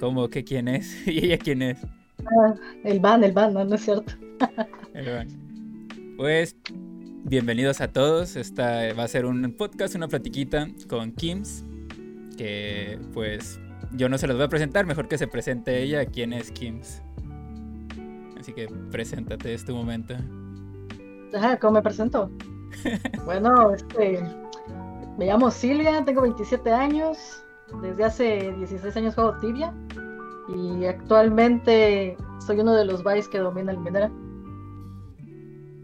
[0.00, 0.30] ¿Cómo?
[0.30, 0.96] ¿Qué quién es?
[1.06, 1.78] ¿Y ella quién es?
[2.20, 4.14] Ah, el van, el van, no, no es cierto.
[4.94, 5.28] El van.
[6.16, 6.56] Pues
[7.24, 8.34] bienvenidos a todos.
[8.36, 11.64] Esta va a ser un podcast, una platiquita con Kims.
[12.38, 13.60] Que pues
[13.92, 16.06] yo no se los voy a presentar, mejor que se presente ella.
[16.06, 17.02] ¿Quién es Kims?
[18.38, 20.14] Así que preséntate, es tu momento.
[21.34, 22.30] Ajá, ¿cómo me presento?
[23.26, 24.22] bueno, este,
[25.18, 27.44] me llamo Silvia, tengo 27 años.
[27.82, 29.72] Desde hace 16 años juego tibia.
[30.56, 34.10] Y actualmente soy uno de los Vice que domina Luminera.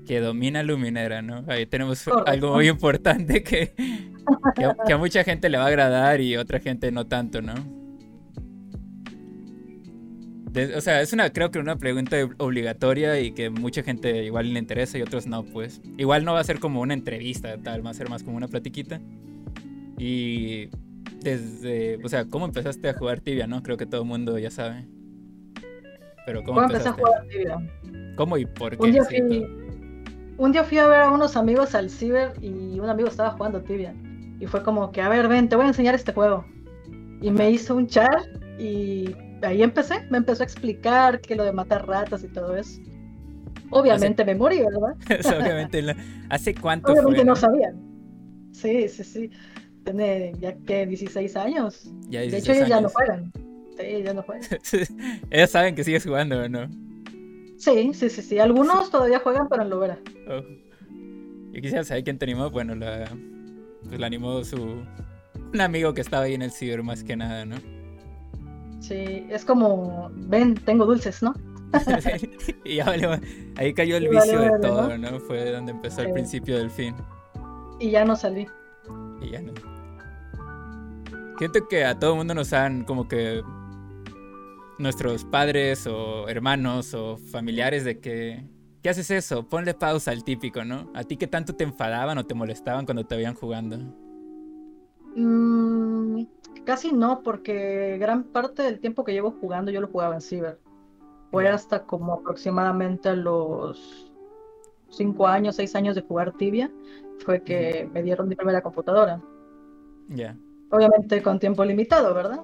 [0.07, 1.45] Que domina Luminera, ¿no?
[1.49, 3.75] Ahí tenemos algo muy importante que,
[4.87, 7.55] que, a mucha gente le va a agradar y otra gente no tanto, ¿no?
[10.75, 14.59] o sea, es una, creo que una pregunta obligatoria y que mucha gente igual le
[14.59, 15.83] interesa y otros no, pues.
[15.99, 18.49] Igual no va a ser como una entrevista, tal, va a ser más como una
[18.49, 19.01] platiquita.
[19.99, 20.69] Y
[21.21, 23.63] desde, o sea, ¿cómo empezaste a jugar tibia, no?
[23.63, 24.87] Creo que todo el mundo ya sabe.
[26.25, 27.59] Pero ¿cómo, empecé a jugar tibia?
[28.17, 28.85] ¿Cómo y por qué?
[28.85, 29.47] Un día, fui,
[30.39, 33.63] un día fui a ver a unos amigos al ciber y un amigo estaba jugando
[33.63, 33.95] tibia.
[34.41, 36.45] Y fue como que, a ver, ven, te voy a enseñar este juego.
[37.23, 38.27] Y me hizo un chat
[38.59, 42.81] y ahí empecé, me empezó a explicar que lo de matar ratas y todo eso.
[43.71, 44.97] Obviamente me morí, ¿verdad?
[45.41, 45.85] obviamente,
[46.29, 47.75] ¿hace cuánto Obviamente no sabía.
[48.53, 49.31] Sí, sí, sí.
[49.87, 51.89] Tiene ya que 16 años.
[52.09, 53.33] de hecho, ellos ya no juegan.
[53.79, 54.45] Sí, ya no juegan.
[55.31, 56.69] ellos saben que sigues jugando, ¿o no?
[57.57, 58.39] Sí, sí, sí, sí.
[58.41, 60.01] Algunos todavía juegan, pero en lo verá.
[60.29, 60.43] Oh.
[61.53, 62.51] Yo quisiera saber quién te animó.
[62.51, 63.09] Bueno, la,
[63.85, 64.83] pues la animó su...
[65.53, 67.57] Un amigo que estaba ahí en el ciber más que nada, ¿no?
[68.81, 71.33] Sí, es como, ven, tengo dulces, ¿no?
[72.65, 72.93] y ya
[73.57, 75.21] ahí cayó el vicio de todo, ¿no?
[75.21, 76.97] Fue donde empezó el principio del fin.
[77.79, 78.49] Y ya no salí.
[79.23, 79.76] Y ya no.
[81.39, 83.43] Siento que a todo el mundo nos han como que
[84.79, 88.45] nuestros padres o hermanos o familiares de que
[88.83, 89.47] ¿qué haces eso?
[89.47, 90.91] Ponle pausa al típico, ¿no?
[90.95, 93.79] ¿A ti qué tanto te enfadaban o te molestaban cuando te veían jugando?
[95.15, 96.23] Mm,
[96.65, 100.61] casi no, porque gran parte del tiempo que llevo jugando yo lo jugaba en Ciber.
[101.31, 104.13] Fue hasta como aproximadamente a los
[104.91, 106.71] 5 años, 6 años de jugar tibia,
[107.25, 109.21] fue que me dieron mi primera computadora.
[110.09, 110.37] Ya.
[110.71, 112.41] Obviamente con tiempo limitado, ¿verdad?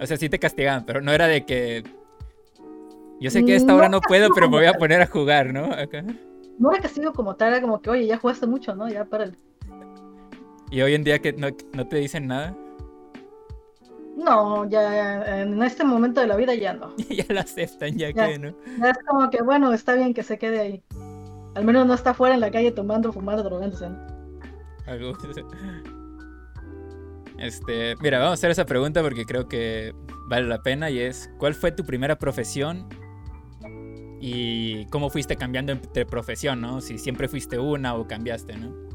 [0.00, 1.84] O sea, sí te castigaban, pero no era de que.
[3.20, 5.52] Yo sé que a esta hora no puedo, pero me voy a poner a jugar,
[5.52, 5.68] ¿no?
[6.58, 8.88] No era castigo como tal, era como que, oye, ya jugaste mucho, ¿no?
[8.88, 9.36] Ya para el.
[10.70, 12.54] ¿Y hoy en día que no, no te dicen nada?
[14.16, 16.94] No, ya en este momento de la vida ya no.
[17.08, 18.54] ya lo aceptan, ya, que no.
[18.78, 20.82] Ya es como que, bueno, está bien que se quede ahí.
[21.54, 23.88] Al menos no está fuera en la calle tomando, fumando, drogándose.
[24.86, 25.12] Algo.
[27.38, 29.94] Este, mira, vamos a hacer esa pregunta porque creo que
[30.28, 32.88] vale la pena y es, ¿cuál fue tu primera profesión?
[34.20, 36.80] Y cómo fuiste cambiando de profesión, ¿no?
[36.80, 38.88] Si siempre fuiste una o cambiaste, ¿no?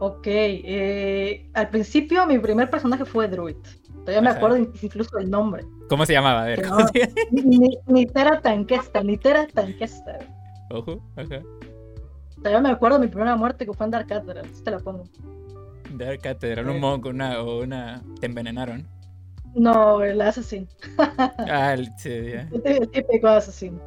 [0.00, 3.56] Ok, eh, al principio mi primer personaje fue Druid.
[4.04, 5.64] Todavía me acuerdo incluso el nombre.
[5.88, 6.42] ¿Cómo se llamaba?
[6.42, 6.66] A ver.
[6.66, 6.78] No,
[7.86, 10.18] Nitera Tanquesta, Nitera Tanquesta.
[10.70, 11.40] Ojo, ajá.
[12.36, 15.04] Todavía me acuerdo de mi primera muerte que fue en Dark Cathedral, te la pongo.
[15.98, 18.02] Dark Cathedral, un monk una, o una...
[18.20, 18.86] ¿Te envenenaron?
[19.54, 20.68] No, el Assassin.
[20.98, 22.32] ah, el, sí,
[22.64, 23.80] el típico Assassin.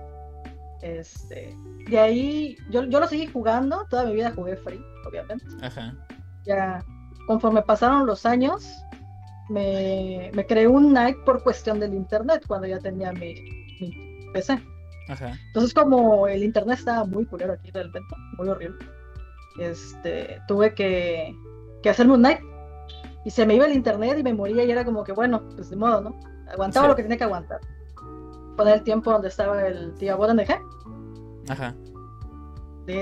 [0.81, 1.55] Este...
[1.89, 5.45] De ahí, yo, yo lo seguí jugando, toda mi vida jugué Free, obviamente.
[5.61, 5.93] Ajá.
[6.45, 6.83] Ya,
[7.27, 8.83] conforme pasaron los años,
[9.49, 13.35] me, me creé un Night por cuestión del internet, cuando ya tenía mi,
[13.79, 14.59] mi PC.
[15.07, 18.83] Entonces, como el internet estaba muy culero aquí realmente, muy horrible,
[19.59, 21.35] este, tuve que,
[21.85, 22.39] que hacerme un night.
[23.25, 25.69] Y se me iba el internet y me moría y era como que, bueno, pues
[25.69, 26.19] de modo, ¿no?
[26.51, 27.59] Aguantaba lo que tenía que aguantar.
[28.57, 30.49] Poner el tiempo donde estaba el tío NG.
[31.47, 31.75] Ajá.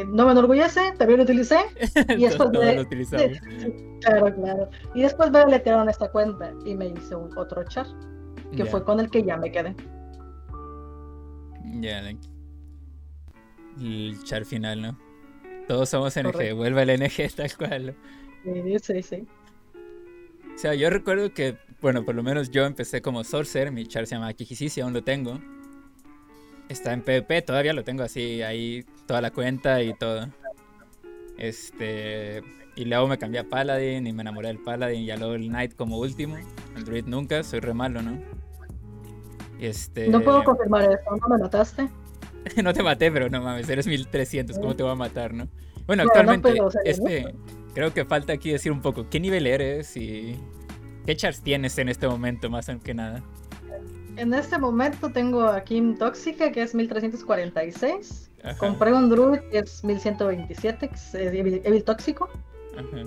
[0.07, 1.59] no me enorgullece, también lo utilicé.
[2.17, 2.75] Y después me...
[2.75, 2.85] lo
[4.01, 4.69] claro, claro.
[4.93, 7.87] Y después me letearon esta cuenta y me hice un otro chat,
[8.53, 9.73] que fue con el que ya me quedé.
[11.79, 12.01] Ya,
[13.79, 14.97] el char final, ¿no?
[15.69, 17.95] Todos somos NG, vuelve el NG tal cual.
[18.43, 19.27] Sí, sí, sí.
[20.53, 24.05] O sea, yo recuerdo que, bueno, por lo menos yo empecé como Sorcerer, mi char
[24.05, 25.39] se llama Kijisisi, aún lo tengo.
[26.69, 30.27] Está en PvP, todavía lo tengo así, ahí toda la cuenta y todo.
[31.37, 32.41] Este.
[32.75, 35.47] Y luego me cambié a Paladin y me enamoré del Paladin y ya luego el
[35.47, 36.37] Knight como último.
[36.75, 38.19] El Druid nunca, soy re malo, ¿no?
[39.59, 40.07] Este...
[40.07, 41.87] No puedo confirmar eso, ¿no me mataste?
[42.63, 45.47] no te maté, pero no mames, eres 1300, ¿cómo te voy a matar, no?
[45.85, 47.33] Bueno, actualmente, este,
[47.73, 49.95] creo que falta aquí decir un poco, ¿qué nivel eres?
[49.97, 50.37] Y
[51.05, 53.21] ¿Qué chars tienes en este momento, más que nada?
[54.15, 58.29] En este momento tengo a Kim Tóxica, que es 1346.
[58.57, 62.29] Compré un Druid, que es 1127, que es Evil, Tóxico.
[62.77, 63.03] Ajá.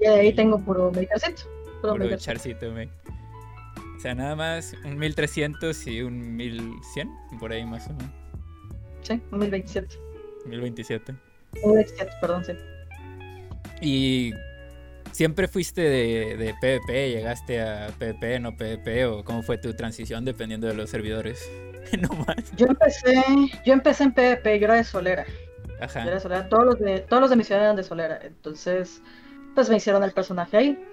[0.00, 1.42] Y ahí tengo puro Medicarcito.
[1.80, 2.86] Puro, puro charcito, me.
[3.96, 8.12] O sea, nada más un 1300 y un 1100, por ahí más o menos.
[9.02, 9.96] Sí, un 1027.
[10.44, 11.14] 1027.
[11.54, 12.52] 1027, perdón, sí.
[13.80, 14.32] Y
[15.16, 17.08] ¿Siempre fuiste de, PvP?
[17.08, 19.06] ¿Llegaste a PvP, no PvP?
[19.06, 21.50] ¿O cómo fue tu transición dependiendo de los servidores?
[21.98, 22.54] no más.
[22.54, 23.24] Yo empecé,
[23.64, 25.24] yo empecé en PvP, yo era de Solera.
[25.80, 26.00] Ajá.
[26.00, 26.48] Yo era de Solera.
[26.50, 28.20] Todos los de, todos los de mi ciudad eran de Solera.
[28.22, 29.00] Entonces,
[29.54, 30.84] pues me hicieron el personaje ahí.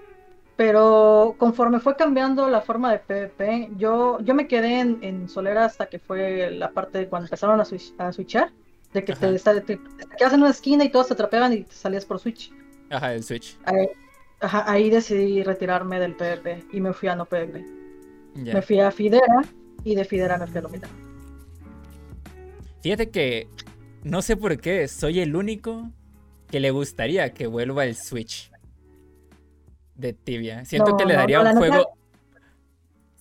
[0.56, 5.84] Pero conforme fue cambiando la forma de PvP, yo, yo me quedé en, Solera hasta
[5.84, 7.64] que fue la parte de cuando empezaron a,
[7.98, 8.52] a switchar.
[8.94, 9.78] De que te, te, te,
[10.16, 12.50] quedas en una esquina y todos te atrapeaban y te salías por Switch.
[12.94, 13.58] Ajá, el Switch
[14.44, 17.64] ahí decidí retirarme del PvP y me fui a no PvP.
[18.34, 19.44] Me fui a Fidera
[19.84, 20.88] y de Fidera me fui a Lumina.
[22.80, 23.48] Fíjate que
[24.02, 25.90] no sé por qué, soy el único
[26.50, 28.50] que le gustaría que vuelva el Switch
[29.94, 30.64] de Tibia.
[30.64, 31.96] Siento que le daría un juego.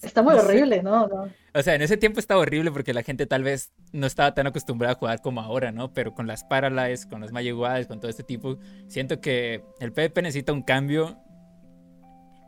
[0.04, 1.08] Está muy horrible, ¿no?
[1.08, 1.30] ¿no?
[1.54, 4.48] O sea, en ese tiempo estaba horrible porque la gente tal vez no estaba tan
[4.48, 5.94] acostumbrada a jugar como ahora, ¿no?
[5.94, 7.56] Pero con las Paralyze, con los Magic
[7.88, 8.58] con todo este tipo,
[8.88, 11.18] siento que el PvP necesita un cambio.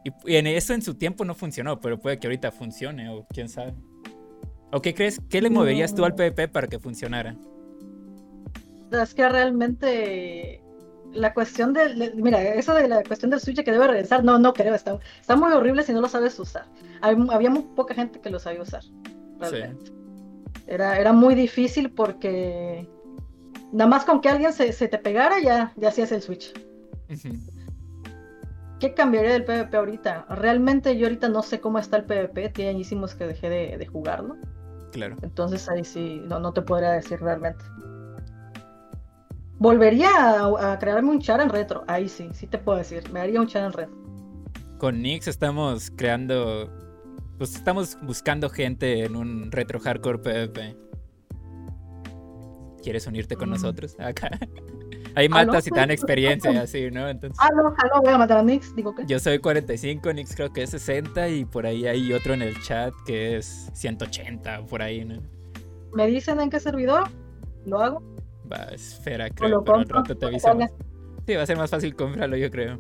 [0.04, 3.48] Y, en eso en su tiempo no funcionó, pero puede que ahorita funcione, o quién
[3.48, 3.74] sabe.
[4.72, 5.22] ¿O qué crees?
[5.30, 7.36] ¿Qué le moverías tú al PvP para que funcionara?
[8.92, 10.62] Es que realmente
[11.16, 14.54] la cuestión del, mira, eso de la cuestión del Switch que debe regresar, no, no
[14.54, 16.66] creo, está, está muy horrible si no lo sabes usar.
[17.02, 18.84] había muy poca gente que lo sabía usar.
[19.40, 19.92] Realmente.
[20.68, 22.90] Era, era muy difícil porque
[23.72, 26.54] nada más con que alguien se, te pegara ya, ya hacías el Switch.
[28.80, 30.26] ¿Qué cambiaría del PvP ahorita?
[30.30, 33.86] Realmente yo ahorita no sé cómo está el PvP, tiene añísimos que dejé de, de
[33.88, 34.38] jugarlo.
[34.92, 35.18] Claro.
[35.22, 37.64] Entonces ahí sí, no, no te podría decir realmente.
[39.66, 40.12] Volvería
[40.44, 41.84] a, crearme un char en retro.
[41.88, 43.12] Ahí sí, sí te puedo decir.
[43.12, 43.96] Me haría un char en retro.
[44.78, 46.70] Con Nix estamos creando.
[47.40, 50.78] Pues estamos buscando gente en un retro hardcore PvP.
[52.84, 53.54] ¿Quieres unirte con mm.
[53.54, 53.96] nosotros?
[54.00, 54.38] Acá.
[55.16, 57.10] Ahí matas y te dan experiencia, así, ¿no?
[57.10, 59.04] Entonces, no, ah, voy a matar a Nix, digo que.
[59.08, 62.62] Yo soy 45, Nix creo que es 60 y por ahí hay otro en el
[62.62, 65.24] chat que es 180, por ahí, ¿no?
[65.92, 67.10] ¿Me dicen en qué servidor?
[67.66, 68.16] ¿Lo hago?
[68.52, 70.70] Va, esfera, creo, pero al rato te avisamos.
[71.26, 72.80] Sí, va a ser más fácil comprarlo, yo creo.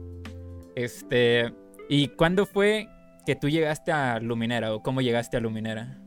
[0.75, 1.53] Este.
[1.89, 2.87] ¿Y cuándo fue
[3.25, 5.99] que tú llegaste a Luminera o cómo llegaste a Luminera?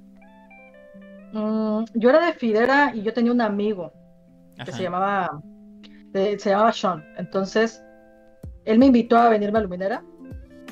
[1.32, 3.92] Mm, yo era de Fidera y yo tenía un amigo
[4.64, 5.40] que se llamaba
[6.12, 7.04] se llamaba Sean.
[7.16, 7.82] Entonces,
[8.64, 10.02] él me invitó a venirme a Luminera,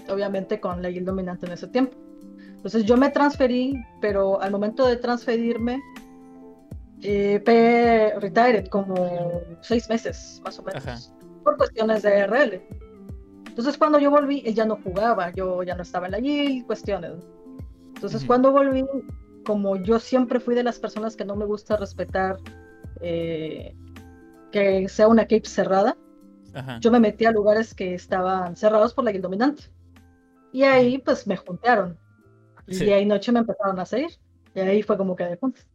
[0.09, 1.97] obviamente con la guild dominante en ese tiempo.
[2.57, 5.81] Entonces yo me transferí, pero al momento de transferirme
[7.03, 11.13] eh, retired como seis meses, más o menos,
[11.45, 12.63] por cuestiones de RL.
[13.49, 16.67] Entonces cuando yo volví, él ya no jugaba, yo ya no estaba en la guild,
[16.67, 17.13] cuestiones.
[17.95, 18.85] Entonces cuando volví,
[19.45, 22.37] como yo siempre fui de las personas que no me gusta respetar
[23.01, 23.75] eh,
[24.53, 25.97] que sea una cape cerrada,
[26.81, 29.65] yo me metí a lugares que estaban cerrados por la guild dominante.
[30.53, 31.99] Y ahí pues me juntaron.
[32.67, 34.11] Y ahí noche me empezaron a seguir.
[34.55, 35.67] Y ahí fue como que de puntos.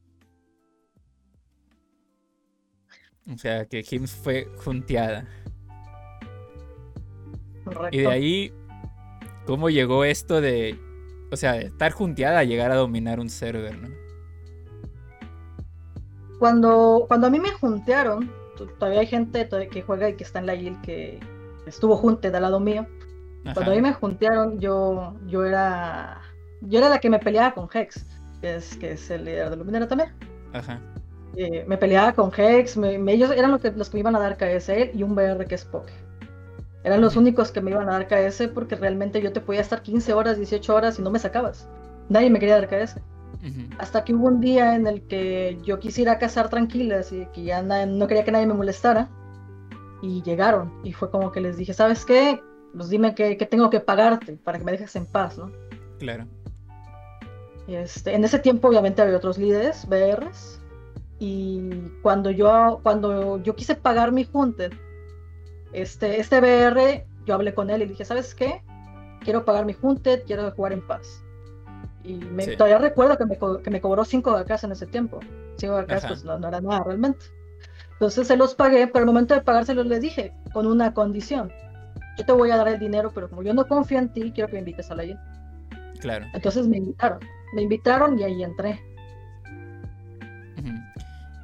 [3.29, 5.27] O sea, que Hims fue junteada.
[7.91, 8.53] Y de ahí,
[9.45, 10.79] ¿cómo llegó esto de,
[11.31, 13.89] o sea, de estar junteada a llegar a dominar un server, ¿no?
[16.39, 18.31] Cuando, cuando a mí me juntearon,
[18.79, 21.19] todavía hay gente que juega y que está en la guild que
[21.67, 22.87] estuvo junte del lado mío.
[23.53, 26.21] Cuando a mí me juntearon, yo, yo era
[26.61, 28.05] yo era la que me peleaba con Hex,
[28.39, 30.13] que es, que es el líder de Luminera también.
[30.53, 30.79] Ajá.
[31.35, 34.37] Eh, me peleaba con Hex, ellos eran los que, los que me iban a dar
[34.37, 35.91] KS y un BR que es Poke.
[36.83, 39.81] Eran los únicos que me iban a dar KS porque realmente yo te podía estar
[39.81, 41.69] 15 horas, 18 horas y no me sacabas.
[42.09, 42.99] Nadie me quería dar KS.
[43.79, 47.61] Hasta que hubo un día en el que yo quisiera cazar tranquilas y que ya
[47.61, 49.09] no quería que nadie me molestara.
[50.01, 50.73] Y llegaron.
[50.83, 52.41] Y fue como que les dije, ¿sabes qué?
[52.75, 55.51] Pues dime que, tengo que pagarte para que me dejes en paz, ¿no?
[55.99, 56.25] Claro.
[57.67, 60.60] Este, en ese tiempo obviamente había otros líderes, BRs,
[61.23, 61.61] y
[62.01, 64.73] cuando yo, cuando yo quise pagar mi Hunted,
[65.71, 68.63] este, este BR, yo hablé con él y dije, ¿sabes qué?
[69.23, 71.23] Quiero pagar mi Hunted, quiero jugar en paz.
[72.03, 75.19] Y me, todavía recuerdo que me, que me cobró 5 vacas en ese tiempo.
[75.57, 77.23] 5 vacas pues no, era nada realmente.
[77.91, 81.51] Entonces se los pagué, pero al momento de pagárselos les dije, con una condición.
[82.17, 84.47] yo te voy a dar el dinero, pero como yo no confío en ti, quiero
[84.47, 85.19] que me invites a la guild.
[85.99, 86.25] Claro.
[86.33, 87.19] Entonces me invitaron,
[87.53, 88.81] me invitaron y ahí entré.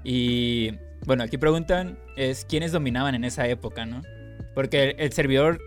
[0.09, 0.71] Y
[1.05, 4.01] bueno, aquí preguntan es quiénes dominaban en esa época, ¿no?
[4.55, 5.59] Porque el, servidor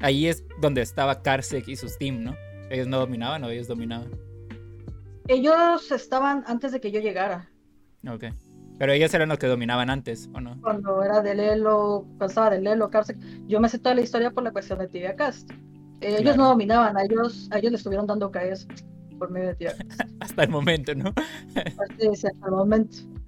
[0.00, 2.36] ahí es donde estaba Karsek y sus team, ¿no?
[2.68, 4.10] Ellos no dominaban o ellos dominaban.
[5.28, 7.48] Ellos estaban antes de que yo llegara.
[8.06, 8.24] Ok.
[8.78, 10.60] Pero ellos eran los que dominaban antes, ¿o no?
[10.60, 14.30] Cuando era de Lelo, cuando estaba de Lelo, Karsek, yo me sé toda la historia
[14.30, 15.50] por la cuestión de Tibia Cast.
[16.02, 18.66] ellos no dominaban, a ellos, a ellos le estuvieron dando KS
[19.18, 19.74] por medio de Tibia
[20.20, 21.14] hasta el momento, ¿no?
[21.98, 23.19] sí, hasta el momento.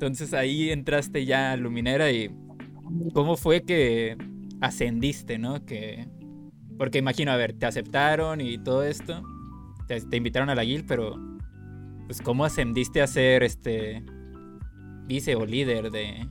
[0.00, 2.34] Entonces ahí entraste ya a Luminera y
[3.12, 4.16] ¿cómo fue que
[4.62, 5.66] ascendiste, no?
[5.66, 6.08] Que
[6.78, 9.22] porque imagino, a ver, te aceptaron y todo esto,
[9.86, 11.16] te, invitaron a la guild, pero
[12.06, 14.02] pues cómo ascendiste a ser este
[15.04, 16.26] vice o líder de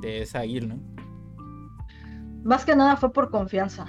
[0.00, 0.80] de esa guild, ¿no?
[2.44, 3.84] Más que nada fue por confianza.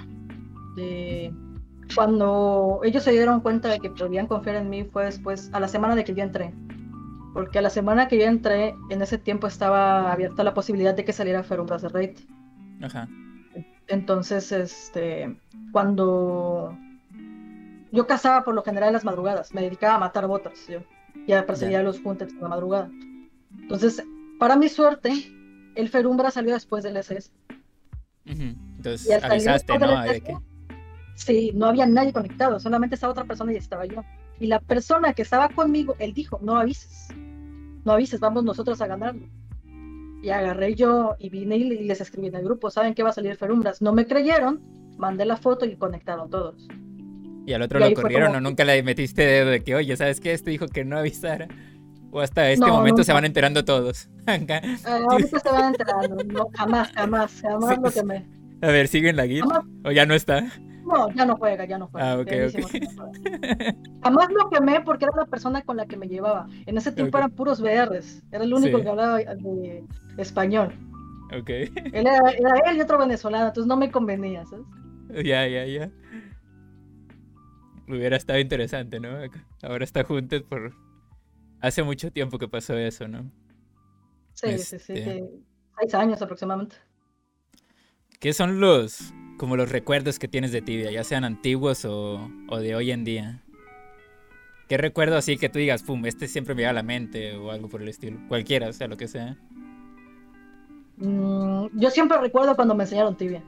[1.94, 5.68] cuando ellos se dieron cuenta de que podían confiar en mí fue después, a la
[5.68, 6.52] semana de que yo entré
[7.32, 11.04] porque a la semana que yo entré, en ese tiempo estaba abierta la posibilidad de
[11.04, 12.18] que saliera Ferumbras de Raid.
[12.82, 13.08] Ajá.
[13.88, 15.36] Entonces, este,
[15.72, 16.76] cuando
[17.92, 20.80] yo cazaba por lo general en las madrugadas, me dedicaba a matar botas, yo
[21.26, 22.90] ya perseguía los juntes en la madrugada.
[23.58, 24.02] Entonces,
[24.38, 25.12] para mi suerte,
[25.74, 27.30] el Ferumbra salió después del SS.
[28.24, 30.42] Entonces, avisaste, ¿no?
[31.14, 34.02] Sí, no había nadie conectado, solamente estaba otra persona y estaba yo.
[34.40, 37.08] Y la persona que estaba conmigo, él dijo, no avises,
[37.84, 39.28] no avises, vamos nosotros a ganarlo.
[40.22, 43.12] Y agarré yo y vine y les escribí en el grupo, ¿saben qué va a
[43.12, 43.82] salir Ferumbras?
[43.82, 44.60] No me creyeron,
[44.96, 46.66] mandé la foto y conectaron todos.
[47.46, 50.32] ¿Y al otro lo corrieron o nunca le metiste dedo de que, oye, ¿sabes qué?
[50.32, 51.48] Este dijo que no avisara.
[52.12, 54.08] O hasta este momento se van enterando todos.
[54.26, 56.22] Ah, ahorita se van enterando.
[56.24, 58.39] No, jamás, jamás, jamás lo que me.
[58.62, 59.42] A ver, ¿sigue en la guía?
[59.84, 60.42] ¿O ya no está?
[60.84, 62.12] No, ya no juega, ya no juega.
[62.12, 62.32] Ah, ok,
[64.02, 66.46] Jamás lo quemé porque era la persona con la que me llevaba.
[66.66, 68.22] En ese tiempo eran puros VRs.
[68.32, 69.84] Era el único que hablaba de
[70.18, 70.74] español.
[71.38, 71.48] Ok.
[71.48, 72.20] Él era,
[72.66, 74.66] él y otro venezolano, entonces no me convenía, ¿sabes?
[75.24, 75.90] Ya, ya, ya.
[77.88, 79.10] Hubiera estado interesante, ¿no?
[79.62, 80.72] Ahora está juntos por...
[81.60, 83.30] Hace mucho tiempo que pasó eso, ¿no?
[84.34, 84.92] Sí, sí, sí.
[84.94, 85.30] Este
[85.78, 86.76] seis años aproximadamente.
[88.20, 92.28] ¿Qué son los como los recuerdos que tienes de Tibia, ya sean antiguos o,
[92.60, 93.40] de hoy en día.
[94.68, 97.50] ¿Qué recuerdo así que tú digas, pum, este siempre me llega a la mente o
[97.50, 98.18] algo por el estilo?
[98.28, 99.38] Cualquiera, o sea, lo que sea.
[100.98, 103.42] Mm, yo siempre recuerdo cuando me enseñaron Tibia.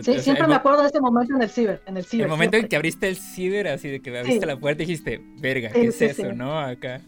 [0.00, 2.24] Sí, siempre me acuerdo de ese momento en el ciber, en el ciber.
[2.24, 4.86] El momento en que abriste el ciber, así de que me abriste la puerta y
[4.86, 6.58] dijiste, verga, ¿qué es eso, no?
[6.58, 7.02] Acá.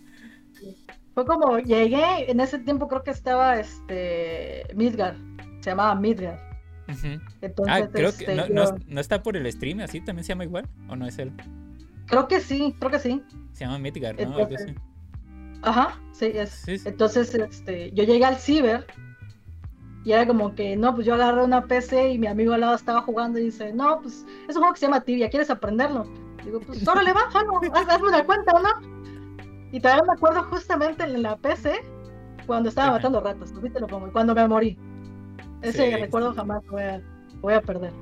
[1.14, 5.16] Fue como, llegué, en ese tiempo creo que estaba, este, Midgar,
[5.60, 6.53] se llamaba Midgar
[7.68, 10.96] ah, creo que este, no, está por el stream, así también se llama igual, o
[10.96, 11.32] no es él.
[12.06, 13.22] Creo que sí, creo que sí.
[13.52, 14.36] Se llama Midgar, ¿no?
[15.62, 16.68] Ajá, sí, es.
[16.68, 18.86] Entonces, este, yo llegué al ciber
[20.04, 22.74] y era como que, no, pues yo agarré una PC y mi amigo al lado
[22.74, 26.06] estaba jugando y dice, no, pues es un juego que se llama Tibia, ¿quieres aprenderlo?
[26.44, 28.94] Digo, pues órale, va, hazme una cuenta, ¿no?
[29.72, 31.82] Y todavía me acuerdo justamente en la PC
[32.46, 33.52] cuando estaba matando ratas,
[34.12, 34.78] cuando me morí.
[35.64, 37.02] Ese recuerdo jamás voy a,
[37.40, 37.92] voy a perder.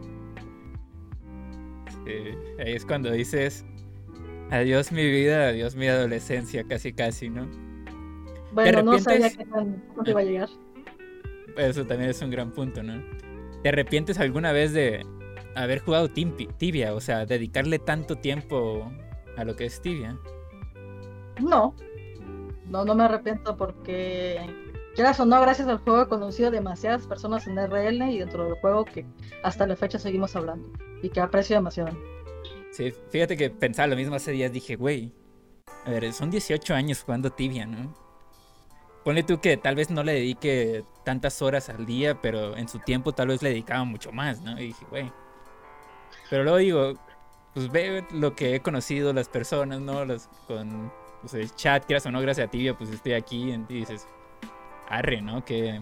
[2.59, 3.65] ahí es cuando dices,
[4.51, 7.49] adiós mi vida, adiós mi adolescencia, casi casi, ¿no?
[8.53, 10.49] Bueno, no sabía que tan iba a llegar.
[11.57, 13.01] Eso también es un gran punto, ¿no?
[13.63, 15.07] ¿Te arrepientes alguna vez de
[15.55, 16.95] haber jugado Tibia?
[16.95, 18.91] O sea, dedicarle tanto tiempo
[19.37, 20.19] a lo que es Tibia.
[21.41, 21.75] No,
[22.67, 24.41] no, no me arrepiento porque
[24.95, 28.55] Quieras o no, gracias al juego he conocido demasiadas personas en RL y dentro del
[28.55, 29.07] juego que
[29.43, 30.69] hasta la fecha seguimos hablando
[31.03, 31.97] y que aprecio demasiado.
[32.73, 35.13] Sí, fíjate que pensaba lo mismo hace días, dije, güey,
[35.87, 37.95] a ver, son 18 años jugando tibia, ¿no?
[39.05, 42.79] Ponle tú que tal vez no le dedique tantas horas al día, pero en su
[42.79, 44.53] tiempo tal vez le dedicaba mucho más, ¿no?
[44.61, 45.13] Y dije, güey.
[46.31, 46.95] Pero luego digo,
[47.55, 50.05] pues veo lo que he conocido, las personas, ¿no?
[50.05, 53.75] Los, con pues, el chat, quieras o no, gracias a tibia, pues estoy aquí y
[53.75, 54.07] dices,
[54.93, 55.45] arre, ¿no?
[55.45, 55.81] Qué,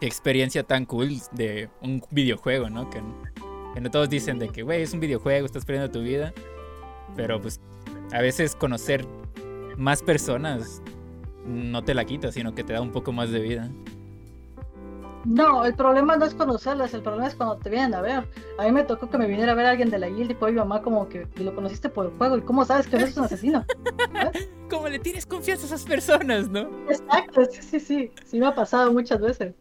[0.00, 2.90] experiencia tan cool de un videojuego, ¿no?
[2.90, 3.00] Que,
[3.80, 6.32] no todos dicen de que, güey, es un videojuego, estás perdiendo tu vida.
[7.14, 7.60] Pero pues
[8.12, 9.06] a veces conocer
[9.76, 10.82] más personas
[11.46, 13.70] no te la quita, sino que te da un poco más de vida.
[15.26, 18.28] No, el problema no es conocerlas, el problema es cuando te vienen a ver.
[18.58, 20.52] A mí me tocó que me viniera a ver alguien de la guild y fue
[20.52, 23.16] mi mamá como que lo conociste por el juego y cómo sabes que no es
[23.16, 23.64] un asesino.
[24.70, 26.68] como le tienes confianza a esas personas, ¿no?
[26.88, 28.12] Exacto, sí, sí, sí.
[28.24, 29.52] Sí me ha pasado muchas veces.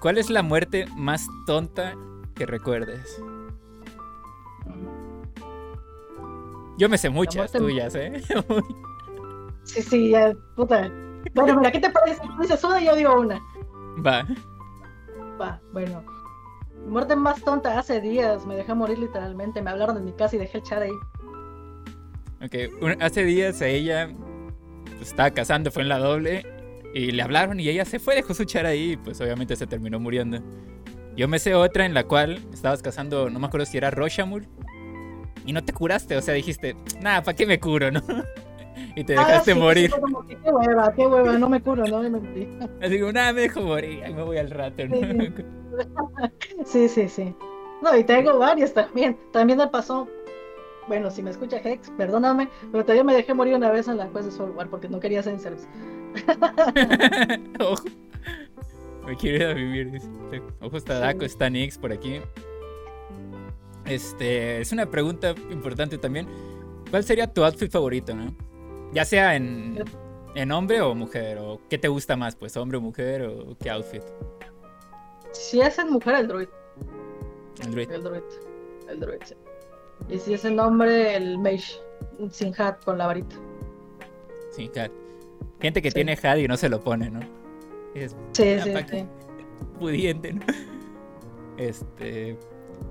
[0.00, 1.94] ¿Cuál es la muerte más tonta
[2.34, 3.22] que recuerdes?
[6.78, 8.22] Yo me sé muchas tuyas, ¿eh?
[9.62, 10.90] sí, sí, ya, puta.
[11.32, 12.20] Bueno, mira, ¿qué te parece?
[12.22, 13.40] Tú dices una y yo digo una.
[14.04, 14.26] Va.
[15.40, 16.04] Va, bueno.
[16.86, 19.62] Muerte más tonta, hace días me dejé morir literalmente.
[19.62, 20.92] Me hablaron en mi casa y dejé el chat ahí.
[22.44, 24.10] Ok, hace días a ella
[25.00, 26.44] estaba casando, fue en la doble.
[26.94, 29.66] Y le hablaron y ella se fue, dejó su char ahí y pues obviamente se
[29.66, 30.38] terminó muriendo.
[31.16, 34.48] Yo me sé otra en la cual estabas casando, no me acuerdo si era Roshamul
[35.46, 38.02] y no te curaste, o sea, dijiste, nada, ¿para qué me curo, no?
[38.94, 39.90] y te dejaste ah, morir.
[40.28, 42.48] qué hueva, qué hueva, no me curo, no me metí.
[42.82, 44.96] Así como, nada, me dejo morir, ahí me voy al rato, ¿no?
[46.64, 47.34] Sí, sí, sí.
[47.82, 49.16] No, y tengo varias también.
[49.32, 50.08] También me pasó,
[50.88, 54.06] bueno, si me escucha Hex, perdóname, pero todavía me dejé morir una vez en la
[54.08, 55.66] juez de Software porque no quería hacer service.
[57.60, 57.84] Ojo.
[59.06, 60.00] Me quiero ir a vivir.
[60.60, 62.20] Ojo, está Daco, está Nix por aquí.
[63.84, 66.26] Este, es una pregunta importante también.
[66.90, 68.34] ¿Cuál sería tu outfit favorito, no?
[68.96, 69.84] Ya sea en,
[70.36, 73.68] en hombre o mujer, o qué te gusta más, pues, hombre o mujer, o qué
[73.68, 74.02] outfit.
[75.32, 76.48] Si es en mujer, el druid.
[77.62, 77.90] El druid.
[77.90, 78.22] El druid.
[78.88, 79.34] El druid, sí.
[80.08, 81.74] Y si es en hombre, el mage.
[82.30, 83.36] Sin hat, con la varita.
[84.52, 84.90] Sin hat.
[85.60, 87.20] Gente que tiene hat y no se lo pone, ¿no?
[87.94, 89.06] Es sí, sí, sí.
[89.78, 90.46] Pudiente, ¿no?
[91.58, 92.38] Este.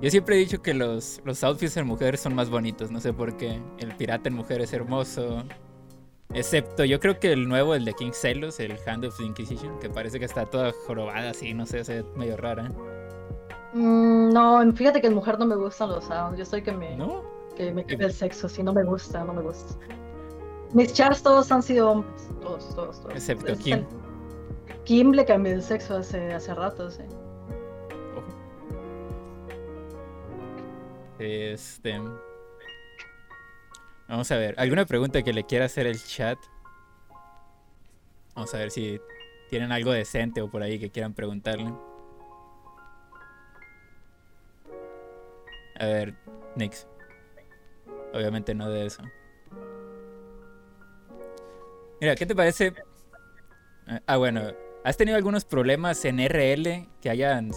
[0.04, 3.12] Yo siempre he dicho que los, los outfits en mujer son más bonitos, no sé
[3.12, 3.60] por qué.
[3.80, 5.44] El pirata en mujer es hermoso.
[6.34, 9.79] Excepto, yo creo que el nuevo, el de King Celos, el Hand of the Inquisition,
[9.79, 12.72] que parece que está toda jorobada así, no sé, es medio rara.
[13.74, 16.38] Mm, no, fíjate que en mujer no me gustan los sounds.
[16.38, 16.96] Yo soy que me.
[16.96, 17.24] ¿No?
[17.55, 19.75] Que me quede el sexo, sí, no me gusta, no me gusta.
[20.74, 23.15] Mis chars todos han sido hombres, todos, todos, todos.
[23.15, 23.86] Excepto Kim.
[24.84, 27.03] Kim le cambié el sexo hace, hace rato, sí.
[31.20, 32.01] Este.
[34.07, 36.37] Vamos a ver, ¿alguna pregunta que le quiera hacer el chat?
[38.35, 39.00] Vamos a ver si
[39.50, 41.74] tienen algo decente o por ahí que quieran preguntarle.
[45.79, 46.15] A ver,
[46.55, 46.87] Nix.
[48.13, 49.03] Obviamente no de eso.
[52.00, 52.74] Mira, ¿qué te parece?
[54.05, 54.41] Ah, bueno,
[54.83, 57.51] ¿has tenido algunos problemas en RL que hayan,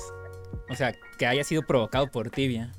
[0.70, 2.72] o sea, que haya sido provocado por tibia?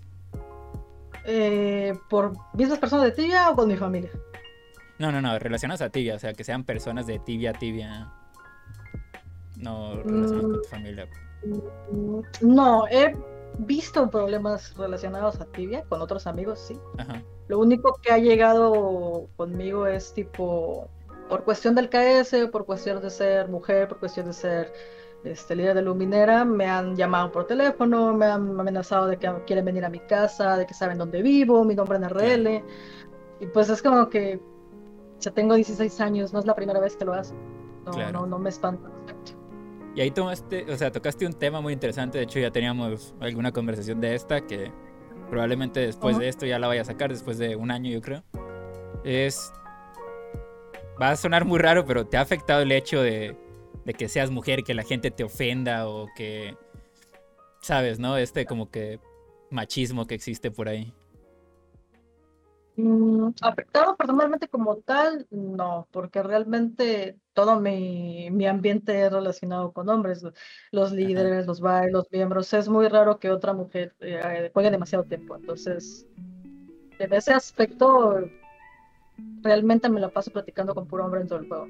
[1.26, 4.12] Eh, ¿Por mismas personas de tibia o con mi familia?
[4.98, 8.12] No, no, no, relacionados a tibia, o sea, que sean personas de tibia a tibia.
[9.58, 11.10] No relacionados con tu mm, familia.
[12.42, 13.16] No, he
[13.60, 16.80] visto problemas relacionados a tibia con otros amigos, sí.
[17.48, 20.90] Lo único que ha llegado conmigo es tipo
[21.30, 24.74] por cuestión del KS, por cuestión de ser mujer, por cuestión de ser
[25.24, 29.66] este, líder de Luminera, me han llamado por teléfono, me han amenazado de que quieren
[29.66, 32.64] venir a mi casa, de que saben dónde vivo, mi nombre en RL.
[33.42, 34.40] Y pues es como que
[35.20, 37.30] ya tengo 16 años, no es la primera vez que lo hago.
[37.86, 38.90] No, no, no me espanta.
[39.96, 42.20] Y ahí tomaste, o sea, tocaste un tema muy interesante.
[42.20, 44.72] De hecho, ya teníamos alguna conversación de esta que
[45.30, 48.24] probablemente después de esto ya la vaya a sacar, después de un año, yo creo.
[49.04, 49.52] Es.
[51.02, 53.38] Va a sonar muy raro, pero ¿te ha afectado el hecho de
[53.86, 56.56] de que seas mujer, que la gente te ofenda o que,
[57.62, 58.18] sabes, ¿no?
[58.18, 59.00] Este como que
[59.52, 60.94] machismo que existe por ahí.
[62.76, 69.90] Mm, afectado personalmente como tal, no, porque realmente todo mi, mi ambiente es relacionado con
[69.90, 70.26] hombres,
[70.72, 72.54] los líderes, los bailes, los miembros.
[72.54, 75.36] Es muy raro que otra mujer eh, juegue demasiado tiempo.
[75.36, 76.08] Entonces,
[77.00, 78.30] en ese aspecto,
[79.42, 81.68] realmente me la paso platicando con puro hombre en todo el juego.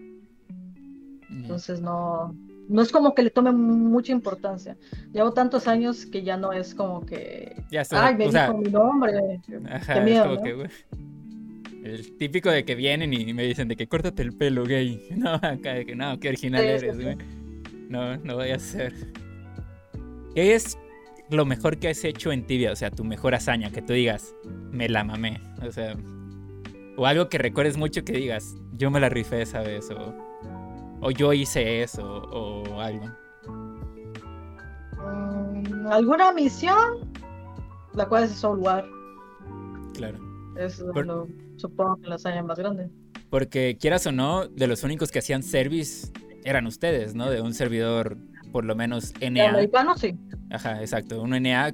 [1.30, 2.36] Entonces no,
[2.70, 4.78] no es como que le tome mucha importancia.
[5.12, 7.63] Llevo tantos años que ya no es como que.
[7.72, 9.42] Ya Ay, me dijo mi nombre.
[9.46, 10.39] Qué miedo.
[11.84, 15.02] el típico de que vienen y me dicen de que córtate el pelo, gay.
[15.18, 17.18] No, acá de que no, qué original eres, güey.
[17.89, 18.94] No, no voy a ser.
[20.36, 20.78] ¿Qué es
[21.32, 22.72] lo mejor que has hecho en tibia?
[22.72, 24.36] O sea, tu mejor hazaña, que tú digas,
[24.72, 25.42] me la mamé.
[25.65, 25.96] O sea,
[26.98, 30.29] o algo que recuerdes mucho que digas, yo me la rifé esa vez, o
[31.01, 33.07] o yo hice eso o algo.
[34.97, 37.12] Mm, ¿Alguna misión?
[37.93, 38.85] La cual es Soul War.
[39.93, 40.19] Claro.
[40.57, 42.89] Es lo, supongo que la hazaña más grande.
[43.29, 46.12] Porque quieras o no, de los únicos que hacían service
[46.43, 47.29] eran ustedes, ¿no?
[47.29, 48.17] De un servidor,
[48.51, 49.49] por lo menos NA.
[49.49, 50.17] americano, sí.
[50.49, 51.21] Ajá, exacto.
[51.21, 51.73] Un NA,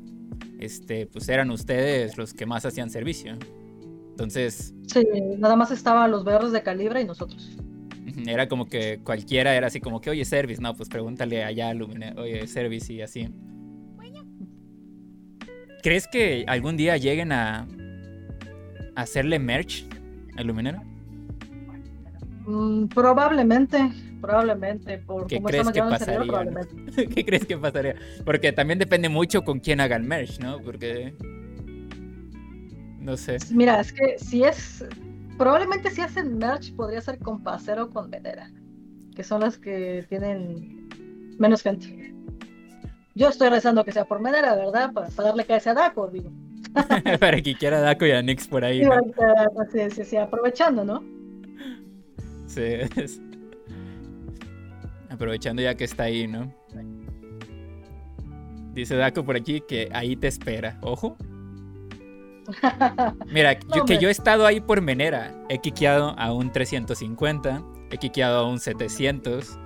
[0.60, 3.38] este, pues eran ustedes los que más hacían servicio.
[4.12, 4.74] Entonces.
[4.88, 5.04] Sí,
[5.38, 7.58] nada más estaban los BRs de calibre y nosotros.
[8.28, 11.76] Era como que cualquiera era así como que, oye, service, no, pues pregúntale allá a
[12.22, 13.30] oye, service y así.
[15.86, 17.68] ¿Crees que algún día lleguen a,
[18.96, 19.86] hacerle merch
[20.36, 20.82] a Luminera?
[22.48, 24.98] Mm, probablemente, probablemente.
[25.00, 26.52] Por ¿Qué crees que pasaría?
[27.14, 27.96] ¿Qué crees que pasaría?
[28.24, 30.60] Porque también depende mucho con quién haga el merch, ¿no?
[30.60, 31.14] Porque.
[33.00, 33.38] No sé.
[33.52, 34.84] Mira, es que si es.
[35.38, 38.50] Probablemente si hacen merch podría ser con Pacero o con Venera.
[39.16, 40.88] Que son las que tienen
[41.38, 42.14] menos gente.
[43.16, 44.92] Yo estoy rezando que sea por Venera, ¿verdad?
[44.94, 46.32] Para, darle cabeza a Daco, digo.
[47.20, 48.84] para que quiera Daco y a Nix por ahí.
[49.72, 51.04] Sí, sí, sí, aprovechando, ¿no?
[55.10, 56.54] Aprovechando ya que está ahí, ¿no?
[58.74, 60.78] Dice Daco por aquí que ahí te espera.
[60.82, 61.18] Ojo.
[63.32, 65.34] Mira, yo, que yo he estado ahí por Menera.
[65.50, 67.64] He quiqueado a un 350.
[67.92, 69.58] He quiqueado a un 700.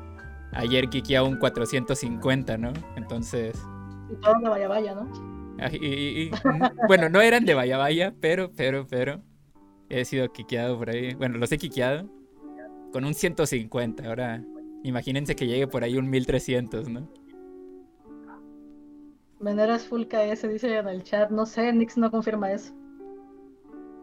[0.54, 2.74] Ayer quiqueé a un 450, ¿no?
[2.96, 3.62] Entonces.
[4.12, 5.10] Y todos de Vaya Vaya, ¿no?
[6.88, 9.22] bueno, no eran de Vaya Vaya, pero, pero, pero.
[9.90, 11.16] He sido quiqueado por ahí.
[11.16, 12.08] Bueno, los he quiqueado
[12.92, 14.08] con un 150.
[14.08, 14.44] Ahora,
[14.84, 17.10] imagínense que llegue por ahí un 1300, ¿no?
[19.40, 21.30] Veneras full KS, dice en el chat.
[21.30, 22.74] No sé, Nix no confirma eso.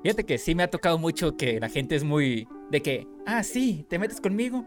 [0.03, 3.43] Fíjate que sí me ha tocado mucho que la gente es muy de que, ah,
[3.43, 4.65] sí, te metes conmigo.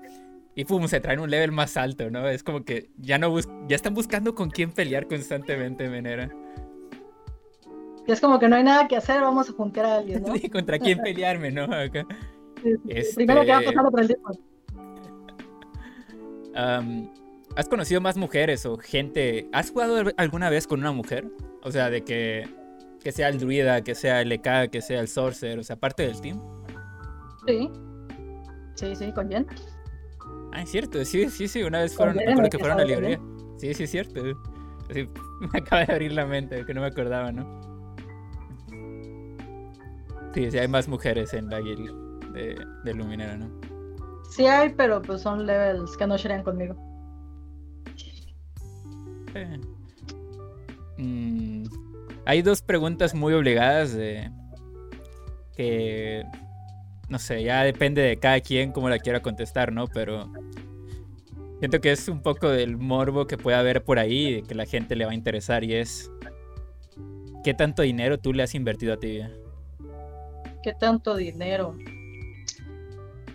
[0.56, 2.28] Y pum, se traen un level más alto, ¿no?
[2.28, 3.34] Es como que ya no
[3.68, 6.30] ya están buscando con quién pelear constantemente, Venera.
[8.06, 10.34] Y es como que no hay nada que hacer, vamos a juntar a alguien, ¿no?
[10.36, 11.64] sí, contra quién pelearme, ¿no?
[11.64, 12.06] Acá.
[12.88, 14.32] Este, Primero que va pasando por el tiempo.
[17.56, 19.50] ¿Has conocido más mujeres o gente?
[19.52, 21.28] ¿Has jugado alguna vez con una mujer?
[21.64, 22.48] O sea, de que,
[23.04, 26.04] que sea el druida, que sea el EK, que sea el sorcerer, o sea, parte
[26.04, 26.40] del team.
[27.48, 27.70] Sí.
[28.76, 29.46] Sí, sí, con Jen.
[30.54, 32.88] Ah, es cierto, sí, sí, sí, una vez fueron, me acuerdo que fueron a la
[32.88, 33.20] librería.
[33.58, 34.22] Sí, sí, es cierto.
[34.90, 37.60] me acaba de abrir la mente, que no me acordaba, ¿no?
[40.34, 41.92] Sí, sí, hay más mujeres en la guild
[42.34, 43.50] de, de Luminera, ¿no?
[44.30, 46.88] Sí hay, pero pues son levels que no serían conmigo.
[50.98, 51.63] Mm,
[52.26, 54.30] hay dos preguntas muy obligadas de
[55.56, 56.24] que
[57.10, 59.88] no sé, ya depende de cada quien cómo la quiera contestar, ¿no?
[59.88, 60.32] Pero
[61.58, 64.96] siento que es un poco del morbo que puede haber por ahí, que la gente
[64.96, 66.12] le va a interesar y es
[67.44, 69.22] ¿qué tanto dinero tú le has invertido a ti?
[70.63, 71.76] ¿Qué tanto dinero?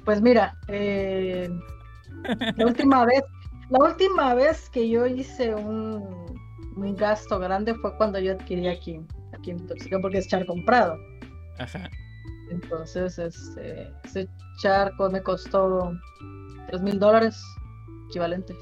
[0.04, 1.48] Pues mira, eh,
[2.56, 3.22] la última vez,
[3.74, 6.04] la última vez que yo hice un,
[6.96, 9.00] gasto grande fue cuando yo adquirí aquí,
[9.32, 9.66] aquí en
[10.00, 10.96] porque es char comprado.
[11.58, 11.90] Ajá.
[12.50, 14.28] Entonces, este, ese
[14.62, 15.92] charco me costó
[16.68, 17.42] 3 mil dólares
[18.10, 18.54] equivalente.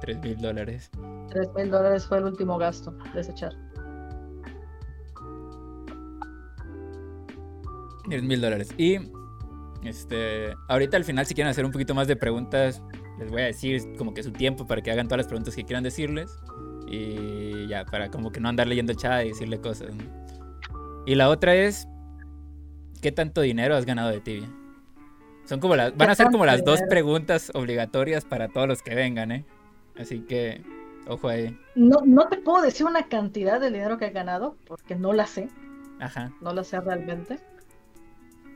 [0.00, 0.90] 3 mil dólares.
[1.30, 3.58] 3 mil dólares fue el último gasto de ese charco.
[8.08, 8.74] 10 mil dólares.
[8.76, 8.98] Y
[9.84, 12.82] este, ahorita al final, si quieren hacer un poquito más de preguntas,
[13.18, 15.64] les voy a decir como que su tiempo para que hagan todas las preguntas que
[15.64, 16.30] quieran decirles.
[16.86, 19.88] Y ya, para como que no andar leyendo chat y decirle cosas.
[21.06, 21.86] Y la otra es,
[23.02, 24.48] ¿qué tanto dinero has ganado de tibia?
[25.44, 28.94] Son como las, van a ser como las dos preguntas obligatorias para todos los que
[28.94, 29.44] vengan, ¿eh?
[29.98, 30.62] Así que,
[31.06, 31.58] ojo ahí.
[31.74, 35.26] No, no te puedo decir una cantidad de dinero que he ganado, porque no la
[35.26, 35.48] sé.
[36.00, 36.32] Ajá.
[36.40, 37.38] No la sé realmente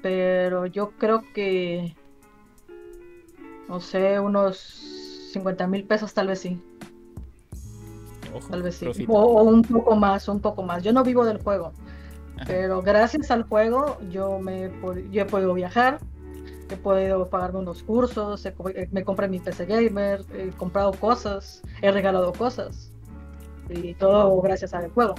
[0.02, 1.94] pero yo creo que,
[3.68, 4.56] no sé, unos
[5.32, 6.60] 50 mil pesos tal vez sí.
[8.50, 9.06] tal vez sí.
[9.08, 10.82] O, un poco más, un poco más.
[10.82, 11.72] Yo no vivo del juego,
[12.46, 14.70] pero gracias al juego yo, me,
[15.10, 15.98] yo he podido viajar,
[16.70, 18.46] he podido pagarme unos cursos,
[18.90, 22.92] me compré mi PC Gamer, he comprado cosas, he regalado cosas.
[23.68, 25.14] Y todo gracias al juego.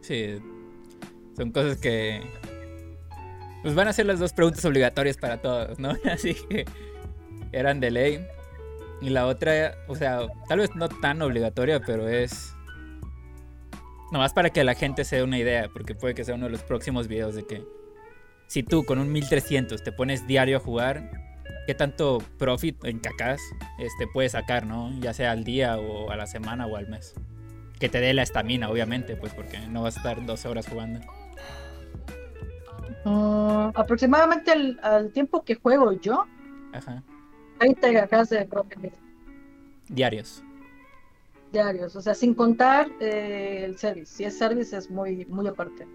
[0.00, 0.38] Sí,
[1.36, 2.22] son cosas que.
[3.64, 5.94] Pues van a ser las dos preguntas obligatorias para todos, ¿no?
[6.12, 6.66] Así que
[7.50, 8.26] eran de ley.
[9.00, 12.52] Y la otra, o sea, tal vez no tan obligatoria, pero es.
[14.12, 16.52] Nomás para que la gente se dé una idea, porque puede que sea uno de
[16.52, 17.64] los próximos videos de que.
[18.48, 21.10] Si tú con un 1300 te pones diario a jugar,
[21.66, 23.40] ¿qué tanto profit en cacas
[23.78, 24.92] este, puedes sacar, no?
[25.00, 27.14] Ya sea al día o a la semana o al mes.
[27.80, 31.00] Que te dé la estamina, obviamente, pues porque no vas a estar 12 horas jugando.
[33.04, 36.26] Mm, aproximadamente al, tiempo que juego yo,
[36.72, 37.02] Ajá.
[37.60, 38.92] 20 de profit.
[39.88, 40.42] Diarios.
[41.52, 44.06] Diarios, o sea, sin contar eh, el service.
[44.06, 45.86] Si es service es muy, muy aparte.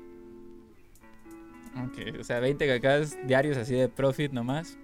[1.76, 4.78] Ok, o sea, 20 KKs diarios así de profit nomás.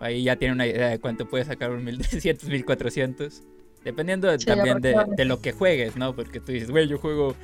[0.00, 3.42] Ahí ya tiene una idea de cuánto puede sacar un 1300, 1400.
[3.84, 6.14] Dependiendo también de, lo que juegues, ¿no?
[6.14, 7.34] Porque tú dices, güey, yo juego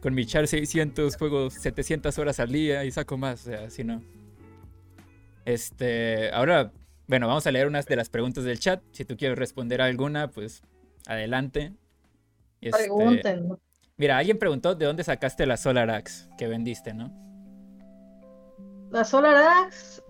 [0.00, 3.46] con mi char 600, juego 700 horas al día y saco más.
[3.46, 4.02] O sea, si no.
[5.44, 6.72] Este, ahora,
[7.06, 8.82] bueno, vamos a leer unas de las preguntas del chat.
[8.92, 10.62] Si tú quieres responder a alguna, pues
[11.06, 11.72] adelante.
[12.60, 12.88] Este,
[13.96, 17.10] Mira, alguien preguntó de dónde sacaste la Solar Axe que vendiste, ¿no?
[18.90, 20.02] La Solar Axe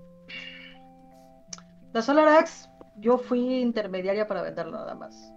[1.96, 2.68] la Solar Axe,
[2.98, 5.32] yo fui intermediaria para venderla nada más.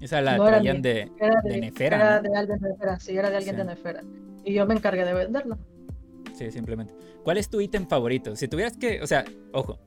[0.00, 1.10] Esa la traían de,
[1.44, 1.96] de, Nefera.
[1.96, 4.02] Era de alguien de Nefera, sí, era de alguien de Nefera.
[4.44, 5.58] Y yo me encargué de venderla.
[6.34, 6.94] Sí, simplemente.
[7.22, 8.34] ¿Cuál es tu ítem favorito?
[8.34, 9.78] Si tuvieras que, o sea, ojo.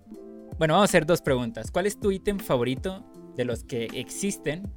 [0.60, 1.72] Bueno, vamos a hacer dos preguntas.
[1.72, 3.04] ¿Cuál es tu ítem favorito
[3.36, 4.72] de los que existen?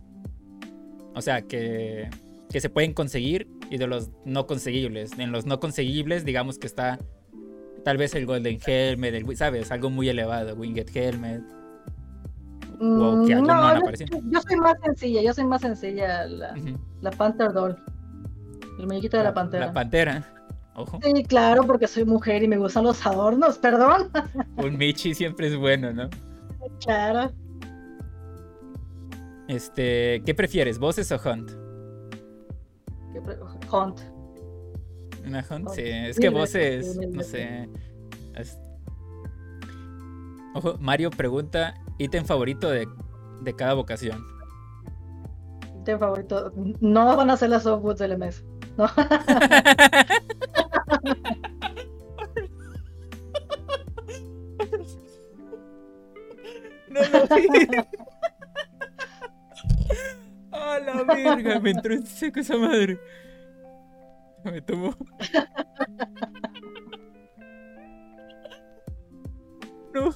[1.15, 2.09] O sea, que,
[2.51, 5.19] que se pueden conseguir y de los no conseguibles.
[5.19, 6.99] En los no conseguibles, digamos que está
[7.87, 9.71] Tal vez el Golden Helmet, el, ¿sabes?
[9.71, 11.41] Algo muy elevado, Winged Helmet.
[12.79, 16.27] Que mm, no, yo, soy más sencilla, yo soy más sencilla.
[16.27, 16.55] La,
[17.01, 17.77] la Panther Doll.
[18.79, 19.67] El muñequito de la, pantera.
[19.67, 20.35] La pantera.
[20.75, 21.01] Ojo.
[21.03, 24.11] Sí, claro, porque soy mujer y me gustan los adornos, perdón.
[24.57, 26.11] Un Michi siempre es bueno, ¿no?
[26.85, 27.33] Claro.
[29.49, 31.51] Este, ¿qué prefieres, voces o Hunt?
[33.73, 34.01] Hunt.
[35.27, 35.83] Una hunt, sí.
[35.85, 37.69] Es que voces, no sé.
[40.55, 42.89] Ojo, Mario pregunta: ítem favorito de,
[43.43, 44.25] de cada vocación.
[45.81, 46.53] Ítem favorito.
[46.81, 48.45] No van a ser las softwoods del mes.
[48.77, 48.87] No.
[56.89, 57.67] no lo vi.
[60.53, 61.61] ¡A la verga!
[61.61, 63.01] Me entró en seco esa madre.
[64.45, 64.95] Me tuvo.
[69.95, 70.11] No.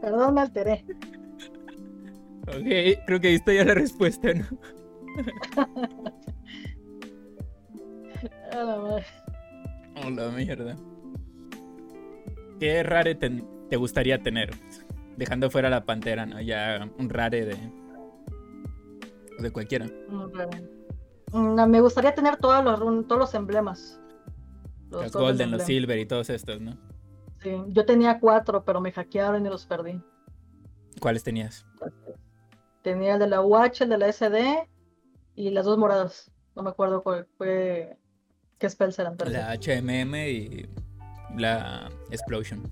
[0.00, 0.84] Perdón, me alteré.
[2.48, 4.44] Ok, creo que ahí está ya la respuesta, ¿no?
[8.52, 9.04] A la madre.
[10.14, 10.76] La mierda.
[12.60, 14.50] ¿Qué rare te, te, gustaría tener?
[15.16, 16.40] Dejando fuera la pantera, ¿no?
[16.40, 17.56] Ya un rare de.
[19.38, 19.86] de cualquiera.
[20.32, 20.76] Rare.
[21.32, 24.00] Mm, me gustaría tener todos los, todos los emblemas.
[24.90, 26.76] Los, Golden, los Silver y todos estos, ¿no?
[27.68, 30.02] Yo tenía cuatro, pero me hackearon y los perdí.
[31.00, 31.66] ¿Cuáles tenías?
[32.82, 34.68] Tenía el de la UH, el de la SD
[35.34, 36.30] y las dos moradas.
[36.54, 37.98] No me acuerdo cuál fue.
[38.58, 39.16] ¿Qué spells eran?
[39.26, 40.68] La HMM y
[41.36, 42.62] la Explosion.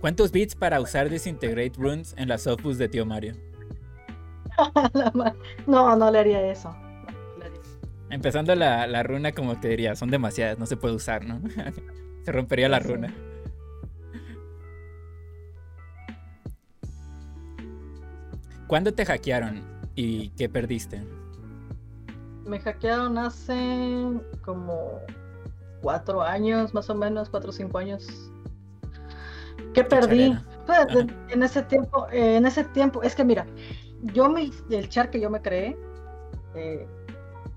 [0.00, 3.34] ¿Cuántos bits para usar Disintegrate Runes en las softbus de Tío Mario?
[5.66, 6.74] no, no le haría eso.
[8.12, 11.40] Empezando la, runa, como te diría, son demasiadas, no se puede usar, ¿no?
[12.24, 13.12] se rompería la runa.
[18.66, 19.62] ¿Cuándo te hackearon
[19.94, 21.02] y qué perdiste?
[22.44, 23.54] Me hackearon hace
[24.42, 25.00] como
[25.80, 28.30] cuatro años, más o menos, cuatro o cinco años.
[29.72, 30.36] ¿Qué, perdí?
[30.66, 30.86] Pues,
[31.30, 33.46] en ese tiempo, en ese tiempo, es que mira,
[34.02, 35.78] yo me, el char que yo me creé,
[36.54, 36.86] eh,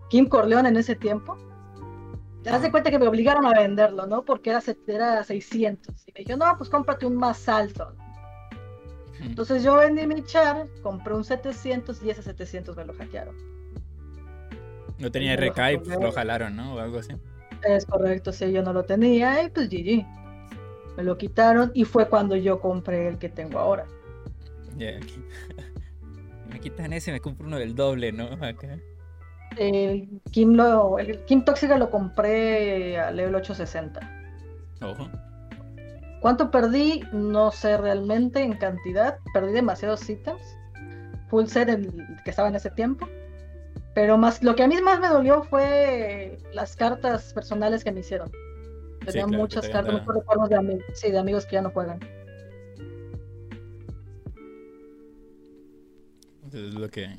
[0.10, 1.38] Kim Corleone en ese tiempo,
[2.44, 4.24] te das de cuenta que me obligaron a venderlo, ¿no?
[4.24, 6.08] Porque era, era 600.
[6.08, 7.96] Y me dijeron, no, pues cómprate un más alto.
[9.20, 13.36] Entonces yo vendí mi char, compré un 700 y ese 700 me lo hackearon.
[15.00, 16.76] No tenía RK y pues lo jalaron, ¿no?
[16.76, 17.14] O algo así.
[17.64, 20.06] Es correcto, sí, yo no lo tenía y pues GG.
[20.98, 23.86] Me lo quitaron y fue cuando yo compré el que tengo ahora.
[24.78, 25.00] Yeah
[26.66, 28.30] quitan ese, me compro uno del doble, ¿no?
[29.58, 34.00] El Kim, lo, el Kim Tóxica lo compré a level 860.
[34.82, 35.10] Ojo.
[36.22, 37.04] ¿Cuánto perdí?
[37.14, 39.18] No sé realmente en cantidad.
[39.34, 40.42] Perdí demasiados ítems.
[41.30, 41.92] Full set el
[42.24, 43.08] que estaba en ese tiempo.
[43.94, 48.02] Pero más, lo que a mí más me dolió fue las cartas personales que me
[48.02, 48.30] hicieron.
[49.06, 52.00] Tenía muchas cartas, muchos recuerdos de, amigos, sí, de amigos que ya no juegan.
[56.52, 57.10] es lo que...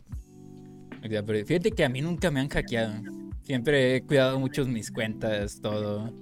[1.02, 2.94] fíjate que a mí nunca me han hackeado.
[3.42, 6.12] Siempre he cuidado mucho mis cuentas, todo.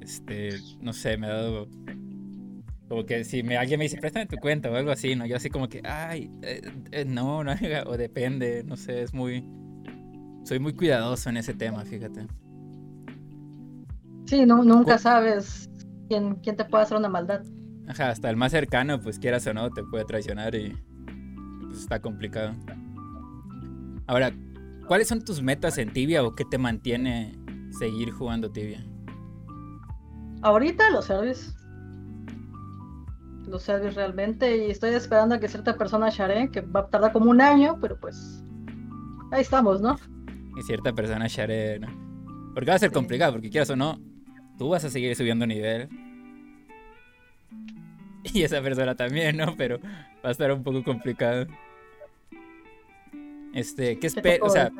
[0.00, 1.68] Este, no sé, me ha dado...
[2.88, 5.24] Como que si me, alguien me dice, préstame tu cuenta o algo así, ¿no?
[5.24, 7.52] Yo así como que, ay, eh, eh, no, no,
[7.86, 9.44] o depende, no sé, es muy...
[10.44, 12.26] Soy muy cuidadoso en ese tema, fíjate.
[14.26, 15.70] Sí, no, nunca sabes
[16.08, 17.42] quién, quién te puede hacer una maldad.
[17.86, 20.76] Ajá, hasta el más cercano, pues quieras o no, te puede traicionar y
[21.60, 22.54] pues está complicado.
[24.12, 24.30] Ahora,
[24.88, 27.34] ¿cuáles son tus metas en Tibia o qué te mantiene
[27.78, 28.84] seguir jugando Tibia?
[30.42, 31.50] Ahorita los service.
[33.46, 34.66] Los service realmente.
[34.66, 37.78] Y estoy esperando a que cierta persona share, que va a tardar como un año,
[37.80, 38.44] pero pues.
[39.30, 39.96] Ahí estamos, ¿no?
[40.58, 42.52] Y cierta persona share, ¿no?
[42.52, 43.98] Porque va a ser complicado, porque quieras o no,
[44.58, 45.88] tú vas a seguir subiendo nivel.
[48.34, 49.56] Y esa persona también, ¿no?
[49.56, 49.80] Pero
[50.22, 51.46] va a estar un poco complicado.
[53.52, 54.46] Este, ¿qué espero?
[54.46, 54.70] O sea,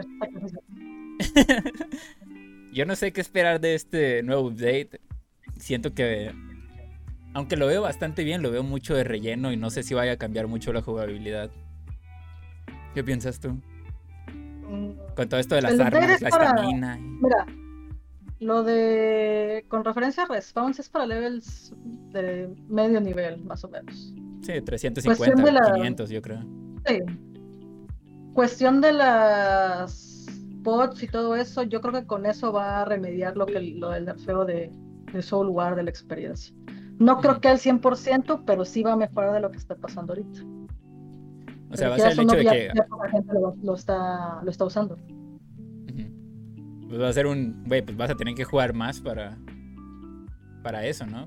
[2.72, 5.00] yo no sé qué esperar de este nuevo update
[5.62, 6.32] siento que,
[7.34, 10.12] aunque lo veo bastante bien, lo veo mucho de relleno y no sé si vaya
[10.12, 11.50] a cambiar mucho la jugabilidad.
[12.94, 13.58] ¿Qué piensas tú?
[14.68, 16.98] Mm, con todo esto de las armas, la estamina.
[16.98, 17.46] Mira,
[18.40, 19.64] lo de.
[19.68, 21.72] Con referencia a respawns es para levels
[22.12, 24.12] de medio nivel, más o menos.
[24.42, 26.44] Sí, 350, 500, yo creo.
[26.86, 26.98] Sí.
[28.34, 30.26] Cuestión de las
[30.62, 33.90] bots y todo eso, yo creo que con eso va a remediar lo que lo
[33.90, 34.70] del nerfeo de,
[35.12, 36.54] de su lugar de la experiencia.
[36.98, 40.12] No creo que al 100%, pero sí va a mejorar de lo que está pasando
[40.12, 40.40] ahorita.
[41.70, 42.70] O sea, va a ser el hecho de que...
[42.74, 44.96] La gente lo, está, lo está usando.
[46.88, 47.64] Pues va a ser un...
[47.66, 49.38] Güey, pues vas a tener que jugar más para...
[50.62, 51.26] Para eso, ¿no?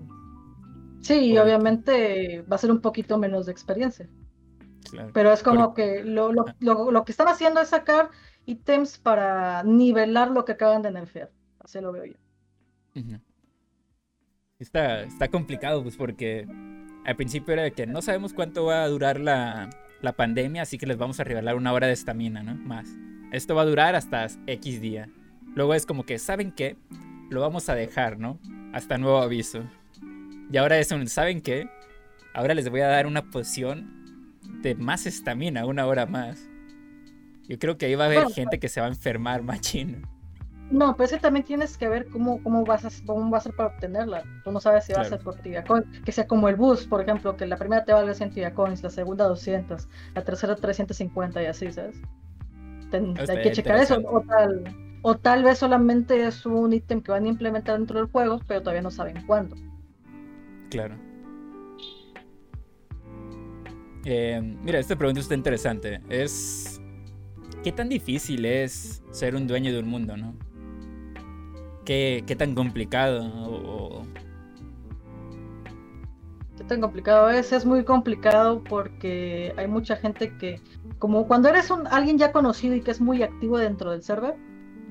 [1.02, 4.08] Sí, obviamente va a ser un poquito menos de experiencia.
[4.90, 5.12] Claro.
[5.14, 8.10] Pero es como que lo, lo, lo, lo, que están haciendo es sacar
[8.46, 11.32] ítems para nivelar lo que acaban de nerfear.
[11.60, 12.16] Así lo veo yo.
[14.60, 16.48] Está, está complicado, pues porque
[17.06, 19.70] al principio era de que no sabemos cuánto va a durar la,
[20.02, 22.56] la pandemia, así que les vamos a regalar una hora de estamina, ¿no?
[22.56, 22.88] Más.
[23.32, 25.10] Esto va a durar hasta X día.
[25.56, 26.78] Luego es como que, ¿saben qué?
[27.30, 28.40] Lo vamos a dejar, ¿no?
[28.74, 29.64] Hasta nuevo aviso.
[30.52, 31.68] Y ahora es un, ¿saben qué?
[32.34, 34.05] Ahora les voy a dar una poción
[34.62, 36.50] de más estamina, una hora más.
[37.48, 40.06] Yo creo que ahí va a haber gente que se va a enfermar, machín.
[40.72, 43.42] No, pero es que también tienes que ver cómo, cómo, vas a, cómo va a
[43.42, 44.24] ser para obtenerla.
[44.44, 45.64] Tú no sabes si va a ser por Tibia
[46.04, 48.82] Que sea como el bus, por ejemplo, que la primera te valga 100 Tibia Coins,
[48.82, 52.02] la segunda 200, la tercera 350 y así, ¿sabes?
[52.92, 54.02] hay que checar eso.
[54.06, 54.64] O tal,
[55.02, 58.62] o tal vez solamente es un ítem que van a implementar dentro del juego, pero
[58.62, 59.56] todavía no saben cuándo.
[60.70, 60.96] Claro.
[64.06, 66.00] Eh, mira, esta pregunta está interesante.
[66.10, 66.80] Es.
[67.64, 70.36] ¿Qué tan difícil es ser un dueño de un mundo, no?
[71.84, 74.04] ¿Qué, tan complicado?
[76.58, 77.52] ¿Qué tan complicado es?
[77.52, 80.62] Es muy complicado porque hay mucha gente que,
[81.00, 84.36] como cuando eres un, alguien ya conocido y que es muy activo dentro del server,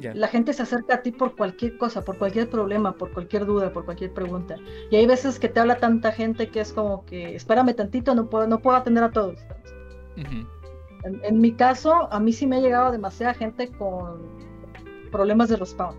[0.01, 3.73] la gente se acerca a ti por cualquier cosa, por cualquier problema, por cualquier duda,
[3.73, 4.57] por cualquier pregunta.
[4.91, 8.29] Y hay veces que te habla tanta gente que es como que, espérame tantito, no
[8.29, 9.39] puedo, no puedo atender a todos.
[10.17, 10.47] en,
[11.05, 14.21] en, mi caso, a mí sí me ha llegado demasiada gente con
[15.11, 15.97] problemas de respawn.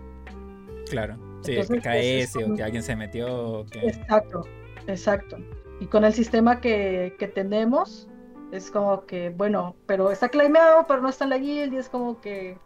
[0.90, 3.64] Claro, sí, que KS o que alguien se metió.
[3.72, 4.46] Exacto,
[4.86, 5.36] exacto.
[5.80, 8.08] Y con el sistema que, que, tenemos,
[8.52, 11.88] es como que, bueno, pero está claimeado, pero no está en la guild, y es
[11.88, 12.58] como que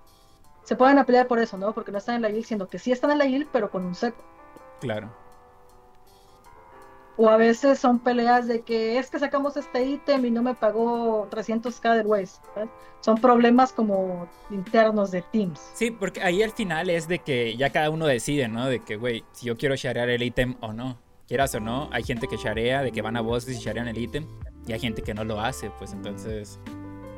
[0.62, 1.72] se pueden pelear por eso, ¿no?
[1.72, 3.84] Porque no están en la guild, sino que sí están en la guild, pero con
[3.84, 4.22] un seco.
[4.80, 5.10] Claro.
[7.16, 10.54] O a veces son peleas de que es que sacamos este ítem y no me
[10.54, 12.40] pagó 300k de Waste.
[13.00, 15.60] Son problemas como internos de teams.
[15.74, 18.66] Sí, porque ahí al final es de que ya cada uno decide, ¿no?
[18.66, 20.98] De que, güey, si yo quiero sharear el ítem o no.
[21.28, 23.98] Quieras o no, hay gente que sharea, de que van a bosses y sharean el
[23.98, 24.26] ítem.
[24.66, 26.58] Y hay gente que no lo hace, pues entonces...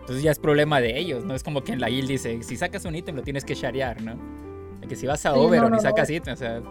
[0.02, 1.34] Entonces ya es problema de ellos, ¿no?
[1.34, 4.02] Es como que en la guild dice, si sacas un ítem lo tienes que sharear,
[4.02, 4.16] ¿no?
[4.80, 6.62] De que si vas a over o sacas ítem, o sea...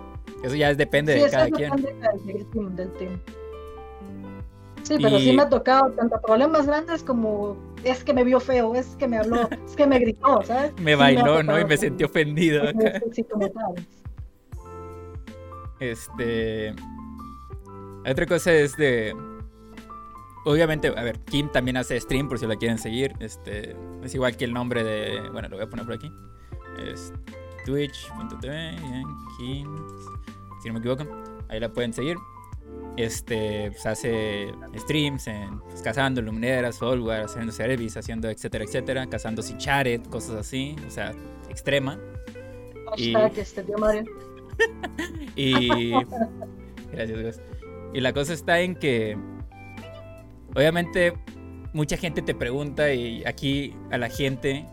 [0.43, 1.71] Eso ya es, depende de cada quien.
[4.83, 8.73] Sí, pero sí me ha tocado tanto problemas grandes como es que me vio feo,
[8.73, 10.73] es que me habló, es que me gritó, ¿sabes?
[10.81, 11.59] Me bailó, ¿no?
[11.59, 12.63] Y me sentí ofendido.
[15.79, 16.73] Este.
[18.09, 19.15] Otra cosa es de.
[20.45, 23.13] Obviamente, a ver, Kim también hace stream por si la quieren seguir.
[23.19, 23.75] Este.
[24.03, 25.29] Es igual que el nombre de.
[25.31, 26.11] Bueno, lo voy a poner por aquí.
[26.77, 27.13] Es
[27.65, 28.75] twitch.tv,
[29.37, 29.67] Kim
[30.61, 31.05] si no me equivoco.
[31.49, 32.17] Ahí la pueden seguir.
[32.97, 39.41] Este, pues hace streams en, pues, cazando lumineras, software, haciendo service, haciendo etcétera, etcétera, cazando
[39.57, 41.13] charet, cosas así, o sea,
[41.49, 41.97] extrema.
[42.97, 43.13] Y...
[43.13, 44.03] que este Mario.
[45.35, 45.91] y...
[46.91, 47.41] Gracias, Dios.
[47.93, 49.17] Y la cosa está en que,
[50.55, 51.13] obviamente,
[51.73, 54.65] mucha gente te pregunta y aquí a la gente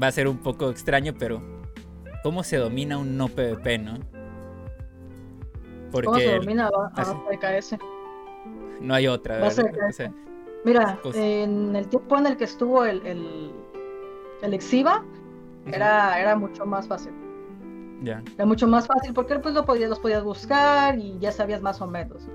[0.00, 1.42] va a ser un poco extraño, pero
[2.22, 3.98] ¿cómo se domina un no PvP, no?
[5.90, 7.76] Porque ¿Cómo se domina a KS?
[8.80, 9.40] No hay otra.
[10.64, 13.50] Mira, en el tiempo en el que estuvo el, el,
[14.42, 15.04] el Exiva,
[15.66, 17.12] Era, era mucho más fácil.
[18.02, 18.22] Ya.
[18.34, 21.80] Era mucho más fácil porque pues lo podías, los podías buscar y ya sabías más
[21.80, 22.28] o menos.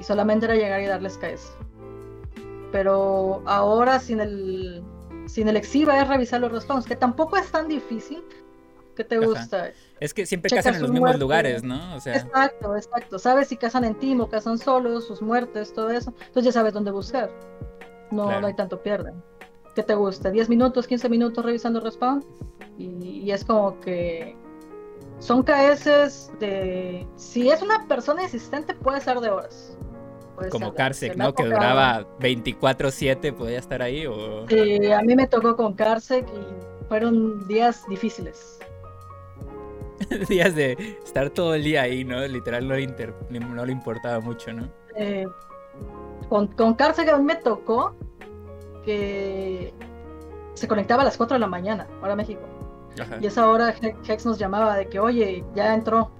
[0.00, 1.52] Y solamente era llegar y darles KS.
[2.72, 4.82] Pero ahora sin el
[5.26, 8.24] sin el exiva es revisar los respawns, que tampoco es tan difícil.
[8.96, 9.70] ¿Qué te gusta?
[10.00, 11.96] Es que siempre cazan en los mismos lugares, ¿no?
[11.96, 13.18] Exacto, exacto.
[13.18, 16.12] Sabes si cazan en team o cazan solos, sus muertes, todo eso.
[16.18, 17.30] Entonces ya sabes dónde buscar.
[18.10, 19.22] No, no hay tanto pierden.
[19.74, 20.30] ¿Qué te gusta?
[20.30, 22.24] ¿10 minutos, 15 minutos revisando respawn?
[22.76, 24.36] Y, es como que
[25.18, 27.06] son KS de...
[27.16, 29.76] Si es una persona existente puede ser de horas.
[30.50, 31.34] Como Karsek, ¿no?
[31.34, 34.46] Que duraba 24-7, podía estar ahí o...
[34.48, 38.58] Sí, a mí me tocó con Karsek y fueron días difíciles.
[40.28, 42.26] días de estar todo el día ahí, ¿no?
[42.26, 44.68] Literal no le, no le importaba mucho, ¿no?
[44.96, 45.26] Eh,
[46.28, 47.94] con, con a mí me tocó
[48.84, 49.74] que
[50.54, 52.42] se conectaba a las 4 de la mañana, hora México.
[53.20, 56.10] Y esa hora Hex nos llamaba de que, oye, ya entró.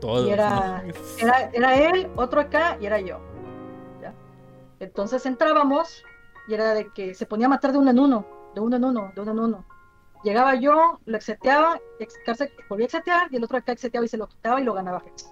[0.00, 0.28] Todo.
[0.28, 0.84] Y era,
[1.18, 3.18] era, era, él, otro acá y era yo.
[4.80, 6.04] Entonces entrábamos
[6.48, 8.84] y era de que se ponía a matar de uno en uno, de uno en
[8.84, 9.64] uno, de uno en uno.
[10.22, 11.80] Llegaba yo, lo exeteaba,
[12.68, 15.02] volvía a exetear y el otro acá exeteaba y se lo quitaba y lo ganaba
[15.06, 15.30] Hex.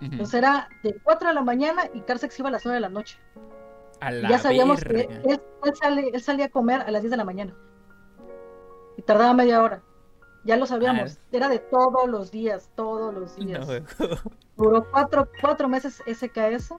[0.00, 2.88] Entonces era de 4 de la mañana y Carsex iba a las 9 de la
[2.88, 3.18] noche.
[4.00, 7.56] ya sabíamos que él, él, salía a comer a las 10 de la mañana.
[8.96, 9.82] Y tardaba media hora.
[10.44, 11.18] Ya lo sabíamos.
[11.18, 11.28] Ah.
[11.32, 13.66] Era de todos los días, todos los días.
[14.56, 16.74] Duró cuatro, cuatro meses SKS.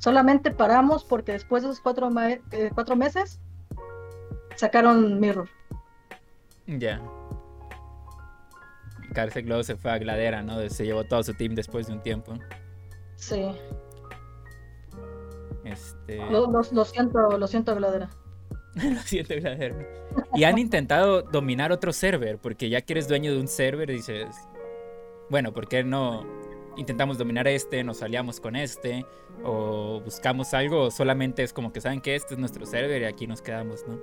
[0.00, 3.38] Solamente paramos porque después de esos cuatro, eh, cuatro meses
[4.56, 5.48] sacaron Mirror.
[6.66, 7.02] Ya.
[9.12, 10.66] Carce luego se fue a Gladera, ¿no?
[10.70, 12.32] Se llevó todo su team después de un tiempo.
[13.16, 13.52] Sí.
[15.64, 16.16] Este...
[16.30, 18.08] Lo, siento, lo siento, Gladera.
[18.82, 19.76] lo siento, Gladera.
[20.34, 24.34] Y han intentado dominar otro server, porque ya que eres dueño de un server, dices,
[25.28, 26.24] bueno, ¿por qué no
[26.76, 29.04] intentamos dominar este, nos aliamos con este,
[29.44, 33.26] o buscamos algo, solamente es como que saben que este es nuestro server y aquí
[33.26, 33.98] nos quedamos, ¿no?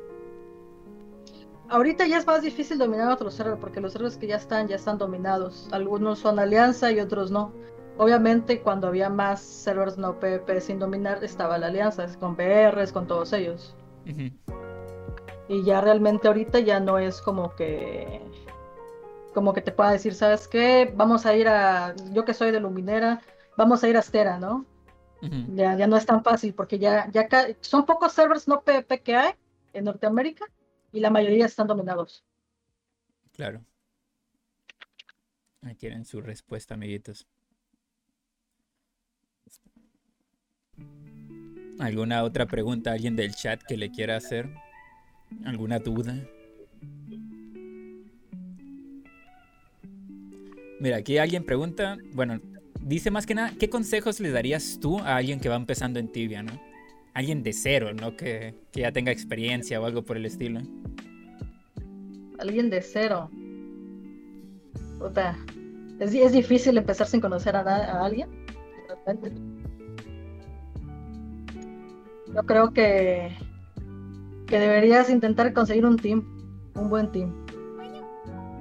[1.70, 4.78] Ahorita ya es más difícil dominar otro server porque los servers que ya están, ya
[4.78, 5.68] están dominados.
[5.72, 7.52] Algunos son alianza y otros no.
[7.98, 13.08] Obviamente cuando había más servers no PvP sin dominar estaba la alianza, con PRs, con
[13.08, 13.76] todos ellos.
[15.50, 18.22] Y ya realmente ahorita ya no es como que
[19.38, 20.92] como que te pueda decir, ¿sabes qué?
[20.96, 23.22] Vamos a ir a, yo que soy de Luminera,
[23.56, 24.66] vamos a ir a Astera, ¿no?
[25.54, 27.28] ya, ya no es tan fácil porque ya, ya
[27.62, 29.34] son pocos servers no PvP que hay
[29.74, 30.46] en Norteamérica
[30.92, 32.26] y la mayoría están dominados.
[33.32, 33.64] Claro.
[35.62, 37.28] Ahí tienen su respuesta, amiguitos.
[41.78, 44.50] ¿Alguna otra pregunta alguien del chat que le quiera hacer?
[45.46, 46.28] ¿Alguna duda?
[50.80, 52.40] Mira, aquí alguien pregunta, bueno,
[52.82, 56.12] dice más que nada, ¿qué consejos le darías tú a alguien que va empezando en
[56.12, 56.60] tibia, no?
[57.14, 58.16] Alguien de cero, ¿no?
[58.16, 60.62] Que, ya tenga experiencia o algo por el estilo.
[62.38, 63.32] Alguien de cero.
[65.00, 65.36] Puta.
[66.00, 68.30] Es, es difícil empezar sin conocer a, a alguien.
[72.36, 73.36] Yo creo que,
[74.46, 76.24] que deberías intentar conseguir un team,
[76.76, 77.47] un buen team.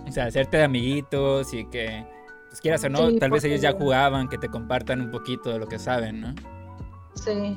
[0.06, 2.04] O sea, hacerte de amiguitos y que,
[2.48, 5.58] pues quieras o no, tal vez ellos ya jugaban, que te compartan un poquito de
[5.58, 6.34] lo que saben, ¿no?
[7.14, 7.56] Sí,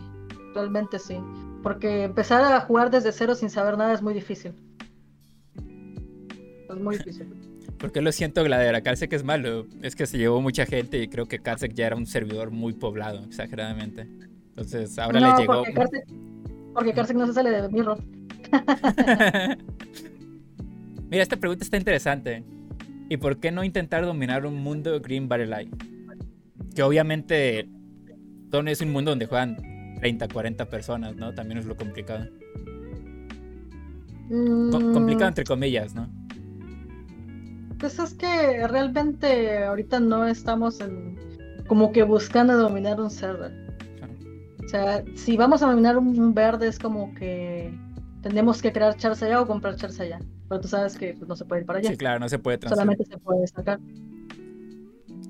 [0.53, 1.19] realmente sí.
[1.61, 4.53] Porque empezar a jugar desde cero sin saber nada es muy difícil.
[6.69, 7.27] Es muy difícil.
[7.79, 8.81] ¿Por qué lo siento, Gladera?
[8.81, 9.65] Karsek es malo.
[9.81, 12.73] Es que se llevó mucha gente y creo que Karsek ya era un servidor muy
[12.73, 14.01] poblado, exageradamente.
[14.49, 15.63] Entonces ahora le llegó.
[16.73, 18.03] Porque Karsek, no se sale de Mirror.
[21.09, 22.43] Mira, esta pregunta está interesante.
[23.09, 25.69] ¿Y por qué no intentar dominar un mundo Green Battle
[26.75, 27.67] Que obviamente
[28.51, 29.57] no es un mundo donde juegan
[29.99, 31.33] 30, 40 personas, ¿no?
[31.33, 32.25] También es lo complicado.
[34.29, 34.93] Mm.
[34.93, 36.07] complicado entre comillas, ¿no?
[37.79, 41.17] Pues es que realmente ahorita no estamos en
[41.67, 43.51] como que buscando dominar un server.
[44.63, 47.73] O sea, si vamos a dominar un verde es como que
[48.21, 50.19] tenemos que crear chars allá o comprar chars allá.
[50.49, 51.89] Pero tú sabes que pues, no se puede ir para allá.
[51.89, 52.81] Sí, claro, no se puede transferir.
[52.81, 53.79] Solamente se puede destacar.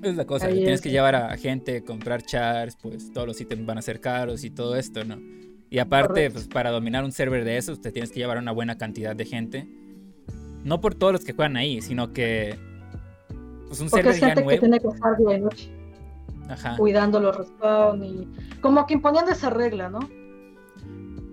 [0.02, 3.66] Es la cosa, que tienes que llevar a gente, comprar chars, pues todos los ítems
[3.66, 5.18] van a ser caros y todo esto, ¿no?
[5.68, 8.52] Y aparte, pues para dominar un server de esos, te tienes que llevar a una
[8.52, 9.68] buena cantidad de gente.
[10.64, 12.58] No por todos los que juegan ahí, sino que
[13.68, 14.48] pues un server ya nuevo.
[14.48, 15.70] Que tiene que estar de noche.
[16.48, 16.76] Ajá.
[16.76, 18.28] Cuidando los respawn y
[18.60, 20.00] como que imponiendo esa regla, ¿no?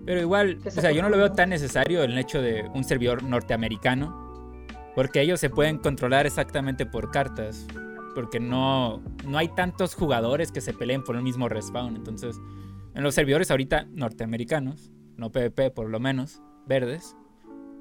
[0.08, 3.22] Pero igual, o sea, yo no lo veo tan necesario el hecho de un servidor
[3.22, 4.56] norteamericano.
[4.94, 7.66] Porque ellos se pueden controlar exactamente por cartas.
[8.14, 11.94] Porque no, no hay tantos jugadores que se peleen por el mismo respawn.
[11.94, 12.40] Entonces,
[12.94, 17.14] en los servidores ahorita norteamericanos, no PvP por lo menos, verdes,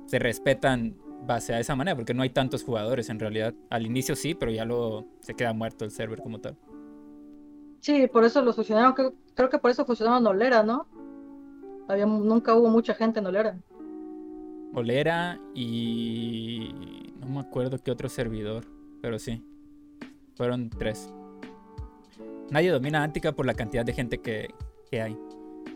[0.05, 3.53] se respetan base a esa manera, porque no hay tantos jugadores en realidad.
[3.69, 6.57] Al inicio sí, pero ya luego se queda muerto el server como tal.
[7.79, 8.93] Sí, por eso los fusionaron,
[9.33, 10.89] creo, que por eso fusionaron Olera, ¿no?
[11.87, 13.57] Había, nunca hubo mucha gente en Olera.
[14.73, 16.71] Olera y...
[17.19, 18.65] no me acuerdo qué otro servidor,
[19.01, 19.43] pero sí.
[20.35, 21.11] Fueron tres.
[22.51, 24.53] Nadie domina Antica por la cantidad de gente que,
[24.91, 25.17] hay.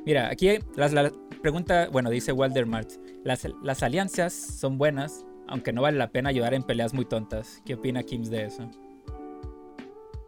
[0.06, 5.82] Mira, aquí las, la pregunta, bueno, dice Martz, las, las alianzas son buenas, aunque no
[5.82, 7.62] vale la pena ayudar en peleas muy tontas.
[7.66, 8.70] ¿Qué opina Kims de eso?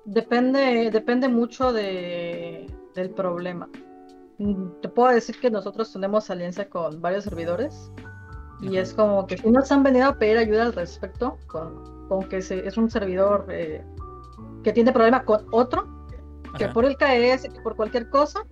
[0.05, 3.69] Depende, depende mucho de, del problema.
[4.39, 7.91] Mm, te puedo decir que nosotros tenemos alianza con varios servidores
[8.61, 12.23] y es como que si nos han venido a pedir ayuda al respecto, con, con
[12.29, 13.83] que es un servidor eh,
[14.63, 16.07] que tiene problema con otro,
[16.57, 18.45] que por el KS, que por cualquier cosa,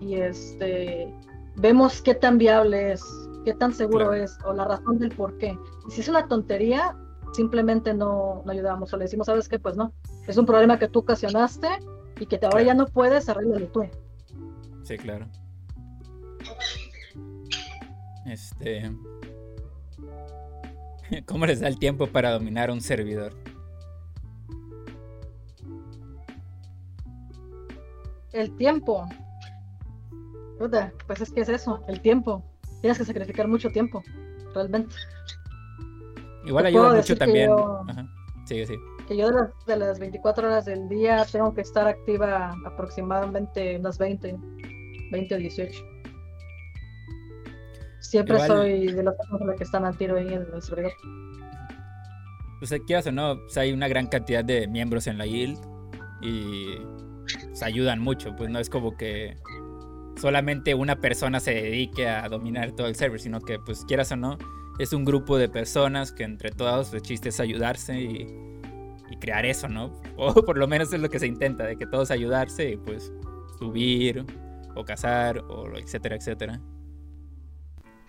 [0.00, 1.14] y este
[1.56, 3.04] vemos qué tan viable es
[3.44, 5.56] qué tan seguro es o la razón del por qué.
[5.86, 6.96] Y si es una tontería,
[7.32, 9.58] simplemente no, no ayudamos o le decimos, ¿sabes qué?
[9.58, 9.92] Pues no,
[10.26, 11.68] es un problema que tú ocasionaste
[12.18, 13.86] y que ahora ya no puedes, arreglarlo tú.
[14.84, 15.26] Sí, claro.
[18.26, 18.90] Este.
[21.26, 23.34] ¿Cómo les da el tiempo para dominar un servidor?
[28.32, 29.06] El tiempo.
[31.06, 32.42] pues es que es eso, el tiempo
[32.80, 34.02] tienes que sacrificar mucho tiempo,
[34.54, 34.94] realmente.
[36.44, 37.50] Igual ayuda mucho también.
[38.46, 38.74] Sí, sí.
[39.06, 43.78] Que yo de las, de las 24 horas del día tengo que estar activa aproximadamente
[43.78, 44.36] unas 20,
[45.12, 45.84] 20 o 18.
[48.00, 50.92] Siempre soy de las personas que están al tiro ahí en el servidor.
[52.58, 55.58] Pues quieras o no, hay una gran cantidad de miembros en la guild
[56.20, 56.78] y
[57.52, 59.36] se ayudan mucho, pues no es como que
[60.20, 64.16] solamente una persona se dedique a dominar todo el server, sino que pues quieras o
[64.16, 64.38] no,
[64.78, 68.26] es un grupo de personas que entre todos el chiste es ayudarse y,
[69.20, 69.92] crear eso, ¿no?
[70.16, 73.12] O por lo menos es lo que se intenta, de que todos ayudarse y pues
[73.58, 74.24] subir
[74.74, 76.60] o cazar o etcétera, etcétera.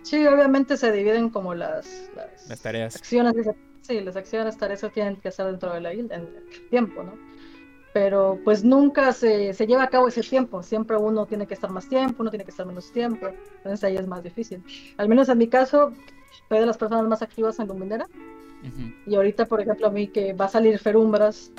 [0.03, 2.09] Sí, obviamente se dividen como las,
[2.47, 2.95] las, tareas.
[2.95, 3.33] Acciones,
[3.81, 7.13] sí, las acciones, tareas tienen que estar dentro de la guild en el tiempo, ¿no?
[7.93, 10.63] pero pues nunca se, se, lleva a cabo ese tiempo.
[10.63, 13.27] Siempre uno tiene que estar más tiempo, uno tiene que estar menos tiempo.
[13.57, 14.63] Entonces ahí es más difícil.
[14.97, 15.93] Al menos en mi caso,
[16.49, 18.07] soy de las personas más activas en Luminera.
[19.05, 21.51] Y ahorita, por ejemplo, a mí que va a salir Ferumbras,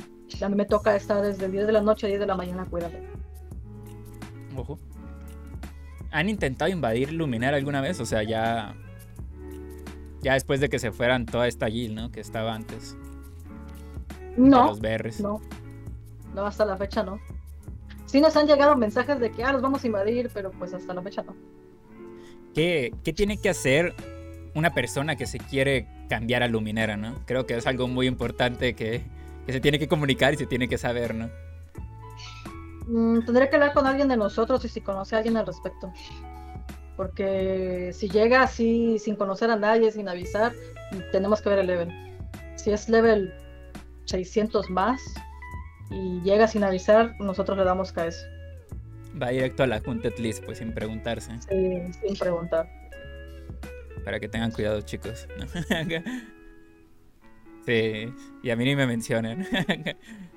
[0.43, 2.67] a mí me toca estar desde 10 de la noche a 10 de la mañana
[2.69, 2.99] cuidando.
[4.57, 4.79] Ojo.
[6.15, 7.99] ¿Han intentado invadir Luminera alguna vez?
[7.99, 8.77] O sea, ya.
[10.23, 12.13] Ya después de que se fueran toda esta guild, ¿no?
[12.13, 12.97] Que estaba antes.
[14.37, 14.69] No.
[14.69, 15.21] Los BRs.
[15.21, 15.43] No.
[16.33, 17.19] No, hasta la fecha no.
[18.07, 20.95] Sí nos han llegado mensajes de que, ah, los vamos a invadir, pero pues hasta
[20.95, 21.35] la fecha no.
[22.55, 23.93] ¿Qué, qué tiene que hacer
[24.55, 27.17] una persona que se quiere cambiar a Luminera, no?
[27.27, 29.03] Creo que es algo muy importante que,
[29.47, 31.29] que se tiene que comunicar y se tiene que saber, ¿no?
[32.87, 35.93] Mm, tendría que hablar con alguien de nosotros y si conoce a alguien al respecto.
[36.97, 40.53] Porque si llega así sin conocer a nadie, sin avisar,
[41.11, 41.89] tenemos que ver el level.
[42.57, 43.33] Si es level
[44.07, 45.01] 600 más,
[45.91, 48.27] y llega sin avisar, nosotros le damos KS.
[49.21, 51.31] Va directo a la Hunted List, pues sin preguntarse.
[51.49, 52.69] Sí, sin preguntar.
[54.05, 55.29] Para que tengan cuidado, chicos.
[57.67, 58.13] sí,
[58.43, 59.47] y a mí ni me mencionan.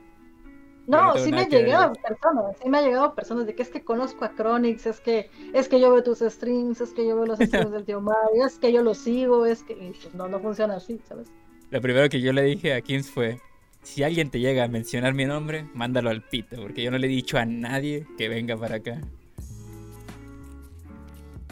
[0.87, 3.83] No, sí me han llegado personas, sí me han llegado personas de que es que
[3.83, 7.25] conozco a Chronix, es que es que yo veo tus streams, es que yo veo
[7.25, 10.39] los streams del tío Mario, es que yo lo sigo, es que pues, no, no
[10.39, 11.27] funciona así, ¿sabes?
[11.71, 13.41] Lo primero que yo le dije a Kings fue,
[13.83, 17.07] si alguien te llega a mencionar mi nombre, mándalo al pito, porque yo no le
[17.07, 19.01] he dicho a nadie que venga para acá.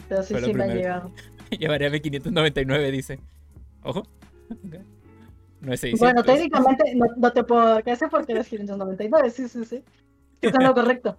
[0.08, 1.12] Pero sí, sí me ha llegado.
[1.50, 3.20] Llevaré a 599, dice.
[3.82, 4.02] Ojo.
[5.66, 5.98] No es 600.
[5.98, 9.82] Bueno, técnicamente no, te puedo dar ese porque eres 599, sí, sí, sí.
[10.40, 11.18] Está lo correcto.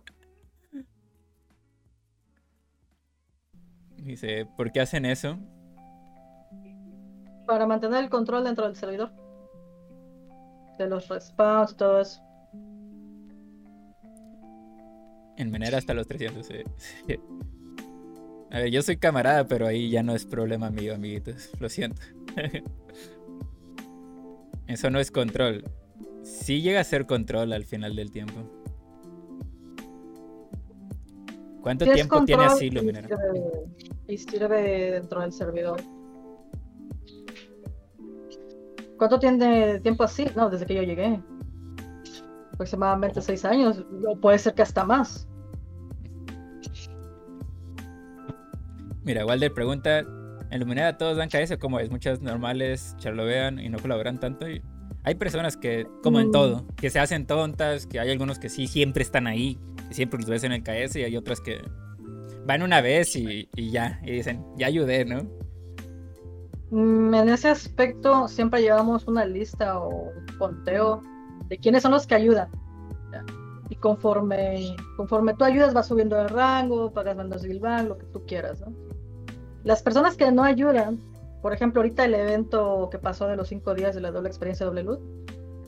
[3.98, 5.38] Dice, ¿por qué hacen eso?
[7.46, 9.12] Para mantener el control dentro del servidor
[10.78, 12.22] de los respawns, todo eso.
[15.36, 16.50] En Menera hasta los 300.
[18.50, 21.50] A ver, yo soy camarada, pero ahí ya no es problema mío, amiguitos.
[21.60, 22.02] Lo siento.
[24.68, 25.64] Eso no es control.
[26.24, 28.34] Sí llega a ser control al final del tiempo.
[31.62, 33.10] ¿Cuánto tiempo tiene así Luminera?
[34.08, 35.82] Y sirve dentro del servidor.
[38.98, 40.26] ¿Cuánto tiene tiempo así?
[40.36, 41.22] No, desde que yo llegué.
[42.54, 45.28] Aproximadamente seis años, o puede ser que hasta más.
[49.04, 50.04] Mira, Walder pregunta,
[50.50, 54.50] en Luminera todos dan KS como es, muchas normales charlovean y no colaboran tanto.
[54.50, 54.62] Y
[55.04, 56.32] hay personas que, como en mm.
[56.32, 60.20] todo, que se hacen tontas, que hay algunos que sí siempre están ahí, que siempre
[60.20, 61.62] los ves en el KS y hay otras que
[62.46, 65.24] van una vez y, y ya, y dicen, ya ayudé, ¿no?
[66.72, 71.02] Mm, en ese aspecto siempre llevamos una lista o conteo
[71.48, 72.50] de quiénes son los que ayudan.
[73.70, 78.26] Y conforme, conforme tú ayudas vas subiendo de rango, pagas de Gilvan, lo que tú
[78.26, 78.64] quieras.
[79.68, 80.98] Las personas que no ayudan,
[81.42, 84.66] por ejemplo, ahorita el evento que pasó de los cinco días de la doble experiencia
[84.66, 85.00] doble luz,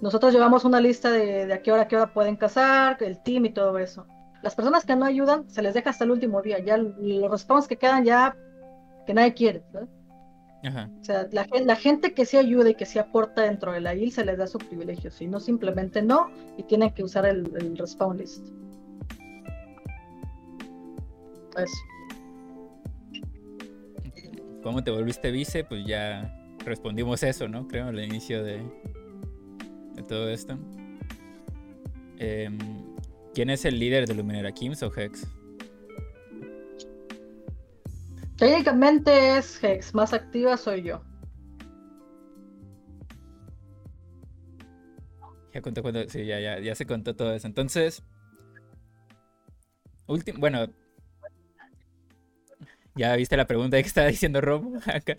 [0.01, 3.21] nosotros llevamos una lista de, de a qué hora, a qué hora pueden cazar, el
[3.21, 4.07] team y todo eso.
[4.41, 7.67] Las personas que no ayudan se les deja hasta el último día, ya los respawns
[7.67, 8.37] que quedan ya
[9.05, 9.63] que nadie quiere.
[10.63, 14.13] O sea, la, gente que se ayuda y que se aporta dentro de la IL
[14.13, 18.17] se les da su privilegio, si no simplemente no, y tienen que usar el, respawn
[18.17, 18.47] list.
[21.57, 21.98] Eso.
[24.63, 25.63] ¿Cómo te volviste vice?
[25.63, 26.35] Pues ya
[26.65, 27.67] respondimos eso, ¿no?
[27.67, 28.61] Creo al inicio de,
[29.95, 30.57] de todo esto.
[32.17, 32.57] Em,
[33.33, 35.25] ¿Quién es el líder de Luminera, Kims o Hex?
[38.37, 41.01] Técnicamente es Hex, más activa soy yo.
[45.53, 46.07] Ya contó cuando.
[46.07, 47.47] Sí, ya, ya, ya se contó todo eso.
[47.47, 48.03] Entonces.
[50.07, 50.39] Último.
[50.39, 50.67] Bueno.
[52.95, 55.15] Ya viste la pregunta que estaba diciendo Rob acá.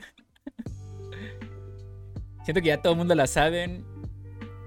[2.45, 3.85] Siento que ya todo el mundo la saben.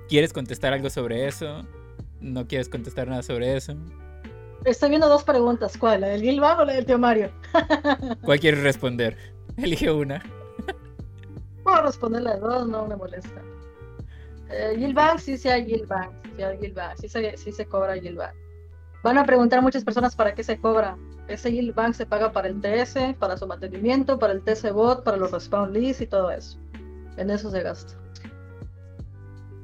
[0.10, 1.68] ¿Quieres contestar algo sobre eso?
[2.20, 3.76] ¿No quieres contestar nada sobre eso?
[4.66, 5.78] Estoy viendo dos preguntas.
[5.78, 6.02] ¿Cuál?
[6.02, 7.32] ¿La del Gilbang o la del tío Mario?
[8.24, 9.18] ¿Cuál quieres responder?
[9.58, 10.24] Elige una.
[11.64, 13.42] Puedo responder las dos, no me molesta.
[14.50, 14.74] Eh,
[15.18, 16.12] sí, hay Gilbang.
[16.38, 16.98] Sí Gilbang.
[16.98, 18.34] Sí se, sí se cobra Gilbang.
[19.04, 20.98] Van a preguntar muchas personas para qué se cobra.
[21.28, 25.18] Ese Gilbang se paga para el TS, para su mantenimiento, para el TS bot, para
[25.18, 26.58] los respawn lists y todo eso.
[27.18, 27.94] En eso se gasta.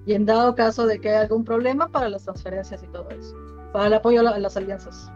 [0.05, 3.35] Y en dado caso de que haya algún problema, para las transferencias y todo eso
[3.71, 5.11] para el apoyo a las alianzas.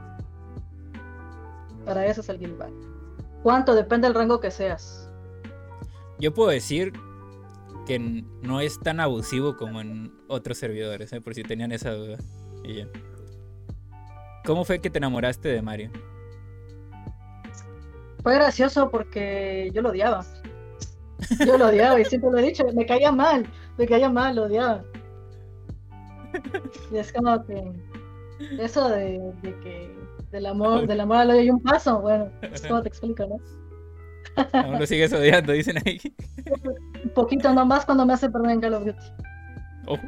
[1.85, 2.73] Para eso es el Gilbert.
[3.41, 3.75] ¿Cuánto?
[3.75, 5.09] Depende del rango que seas.
[6.19, 6.93] Yo puedo decir
[7.85, 11.19] que no es tan abusivo como en otros servidores, ¿eh?
[11.19, 12.17] por si tenían esa duda.
[14.45, 15.91] ¿Cómo fue que te enamoraste de Mario?
[18.23, 20.25] Fue gracioso porque yo lo odiaba.
[21.45, 23.45] Yo lo odiaba y siempre lo he dicho, me caía mal,
[23.77, 24.83] me caía mal, lo odiaba.
[26.91, 27.71] Y es como que
[28.59, 29.95] eso de, que
[30.31, 32.29] del amor, del amor al odio hay un paso, bueno,
[32.67, 33.37] ¿cómo te explico, no?
[34.53, 35.99] Aún lo sigues odiando, dicen ahí.
[37.03, 39.05] Un poquito nomás cuando me hace perder en Call of Duty.
[39.87, 39.99] Oh.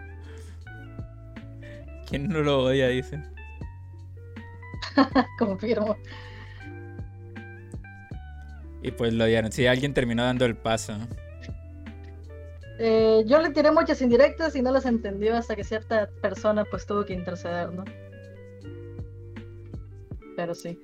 [2.09, 2.87] ¿Quién no lo odia?
[2.87, 3.23] Dicen.
[5.39, 5.95] Confirmo.
[8.85, 9.51] Y pues lo odiaron.
[9.51, 10.93] Si alguien terminó dando el paso.
[12.77, 16.85] Eh, yo le tiré muchas indirectas y no las entendió hasta que cierta persona pues
[16.85, 17.85] tuvo que interceder, ¿no?
[20.35, 20.77] pero sí.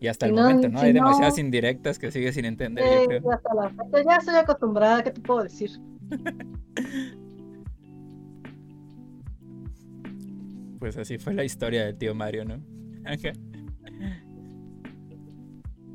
[0.00, 0.80] Y hasta el momento, ¿no?
[0.80, 2.84] Hay demasiadas indirectas que sigue sin entender.
[2.84, 3.32] yo creo.
[3.32, 3.72] Hasta la
[4.02, 5.70] ya estoy acostumbrada, ¿qué te puedo decir?
[10.78, 12.60] pues así fue la historia del tío Mario, ¿no?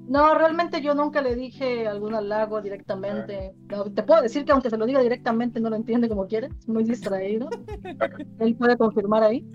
[0.10, 3.54] No, realmente yo nunca le dije algún halago directamente.
[3.94, 6.68] te puedo decir que aunque se lo diga directamente no lo entiende como quiere, es
[6.68, 7.48] muy distraído.
[8.40, 9.46] Él puede confirmar ahí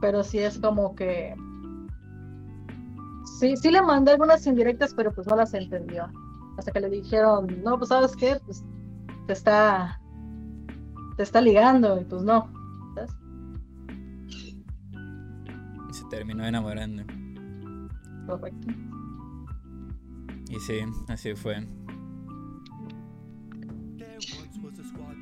[0.00, 1.34] pero sí es como que
[3.38, 6.10] sí, sí le mandé algunas indirectas, pero pues no las entendió.
[6.56, 8.64] Hasta que le dijeron, no, pues sabes qué, pues
[9.26, 10.00] te está,
[11.16, 12.50] te está ligando, y pues no.
[15.88, 17.04] Y se terminó enamorando.
[18.28, 18.68] Perfecto.
[20.50, 21.66] Y sí, así fue.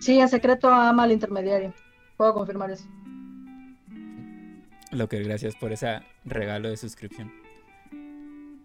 [0.00, 1.72] Sí, en secreto ama al intermediario.
[2.16, 2.84] Puedo confirmar eso.
[4.90, 7.32] Lo que gracias por ese regalo de suscripción.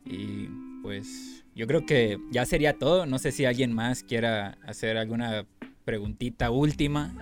[0.06, 0.48] Y
[0.82, 3.06] pues yo creo que ya sería todo.
[3.06, 5.46] No sé si alguien más quiera hacer alguna
[5.86, 7.14] preguntita última.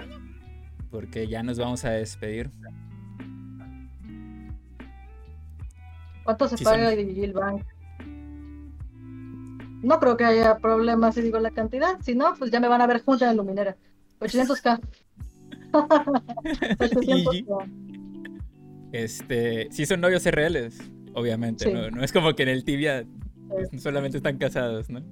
[0.89, 2.49] Porque ya nos vamos a despedir.
[6.29, 7.65] ¿Cuánto se paga el Bank?
[9.81, 11.99] No creo que haya problemas si digo la cantidad.
[12.01, 13.75] Si no, pues ya me van a ver juntos en Luminera.
[14.19, 14.79] 800k.
[15.71, 17.71] 800k.
[18.91, 20.79] Este, sí son novios reales,
[21.13, 21.91] obviamente, ¿no?
[21.91, 23.05] No es como que en el tibia
[23.77, 25.03] solamente están casados, ¿no?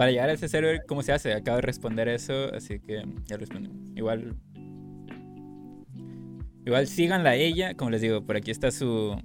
[0.00, 1.34] para llegar a ese server, ¿cómo se hace?
[1.34, 3.70] Acabo de responder eso, así que ya respondí.
[3.94, 4.34] Igual.
[6.64, 9.16] Igual síganla a ella, como les digo, por aquí está su.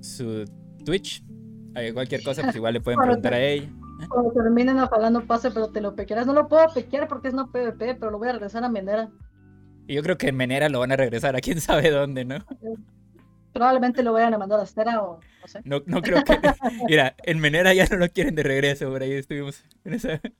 [0.00, 0.44] su
[0.84, 1.24] Twitch.
[1.74, 3.68] Hay cualquier cosa, pues igual le pueden preguntar a ella.
[4.08, 6.26] Cuando terminen apagando pase, pero te lo pequearás.
[6.26, 9.10] No lo puedo pequear porque es no PvP, pero lo voy a regresar a Menera.
[9.86, 12.44] Y yo creo que en Menera lo van a regresar a quién sabe dónde, ¿no?
[13.52, 15.60] Probablemente lo vayan a mandar a Stera o no sé.
[15.64, 16.38] No, no creo que.
[16.88, 20.20] Mira, en Menera ya no lo quieren de regreso, por ahí estuvimos en esa.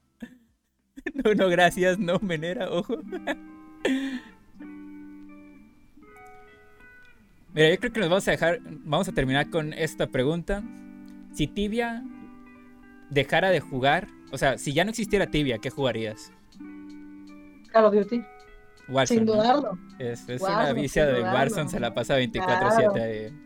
[1.15, 2.97] No, no, gracias, no, Menera, ojo.
[7.59, 8.61] Mira, yo creo que nos vamos a dejar.
[8.85, 10.63] Vamos a terminar con esta pregunta.
[11.33, 12.05] Si Tibia
[13.11, 16.31] dejara de jugar, o sea, si ya no existiera Tibia, ¿qué jugarías?
[17.73, 18.23] Call of Duty.
[18.89, 19.77] Warzone, Sin dudarlo.
[19.99, 23.37] Es, una vicia de Warzone, se la pasa 24-7 ahí.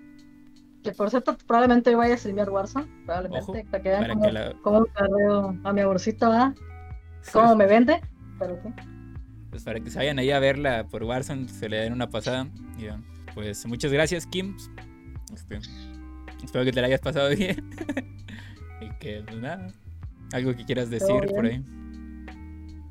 [0.82, 5.72] Que por cierto, probablemente vaya a streamear Warzone, probablemente, para que vean cómo, carreo a
[5.72, 6.54] mi aborcito, ¿ah?
[7.32, 8.02] Cómo me vende,
[8.38, 8.68] pero sí.
[9.48, 12.46] Pues para que se vayan ahí a verla por Warzone, se le den una pasada.
[12.78, 12.88] Y,
[13.34, 14.56] pues muchas gracias, Kim.
[15.34, 15.58] Este,
[16.44, 17.70] espero que te la hayas pasado bien.
[18.80, 19.68] y que, pues nada,
[20.32, 21.64] algo que quieras decir por ahí.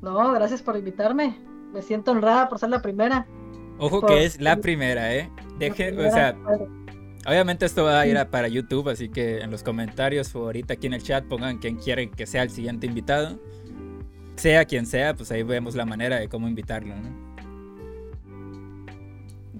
[0.00, 1.36] No, gracias por invitarme.
[1.72, 3.26] Me siento honrada por ser la primera.
[3.78, 5.30] Ojo que es la primera, ¿eh?
[5.58, 6.36] Deje, o sea,
[7.26, 10.88] obviamente esto va a ir para YouTube, así que en los comentarios o ahorita aquí
[10.88, 13.40] en el chat pongan quién quieren que sea el siguiente invitado.
[14.36, 17.31] Sea quien sea, pues ahí vemos la manera de cómo invitarlo, ¿no?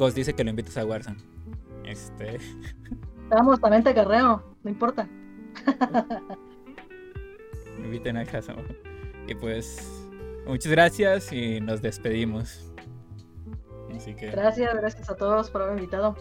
[0.02, 1.18] Ghost dice que lo invites a Warzone.
[1.84, 2.38] Este.
[3.28, 5.08] Vamos, también te carreo, no importa.
[7.78, 8.56] Me inviten a casa.
[9.28, 9.88] Y pues,
[10.44, 12.74] muchas gracias y nos despedimos.
[13.94, 14.32] Así que...
[14.32, 16.16] Gracias, gracias a todos por haberme invitado.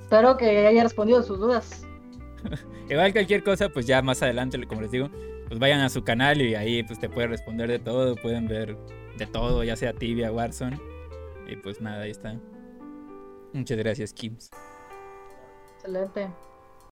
[0.00, 1.86] Espero que haya respondido sus dudas.
[2.88, 5.10] Igual cualquier cosa, pues ya más adelante, como les digo,
[5.48, 8.74] pues vayan a su canal y ahí pues te puede responder de todo, pueden ver
[9.18, 10.80] de todo, ya sea Tibia, Warzone.
[11.46, 12.40] Y pues nada, ahí está.
[13.52, 14.50] Muchas gracias, Kims.
[15.76, 16.28] Excelente.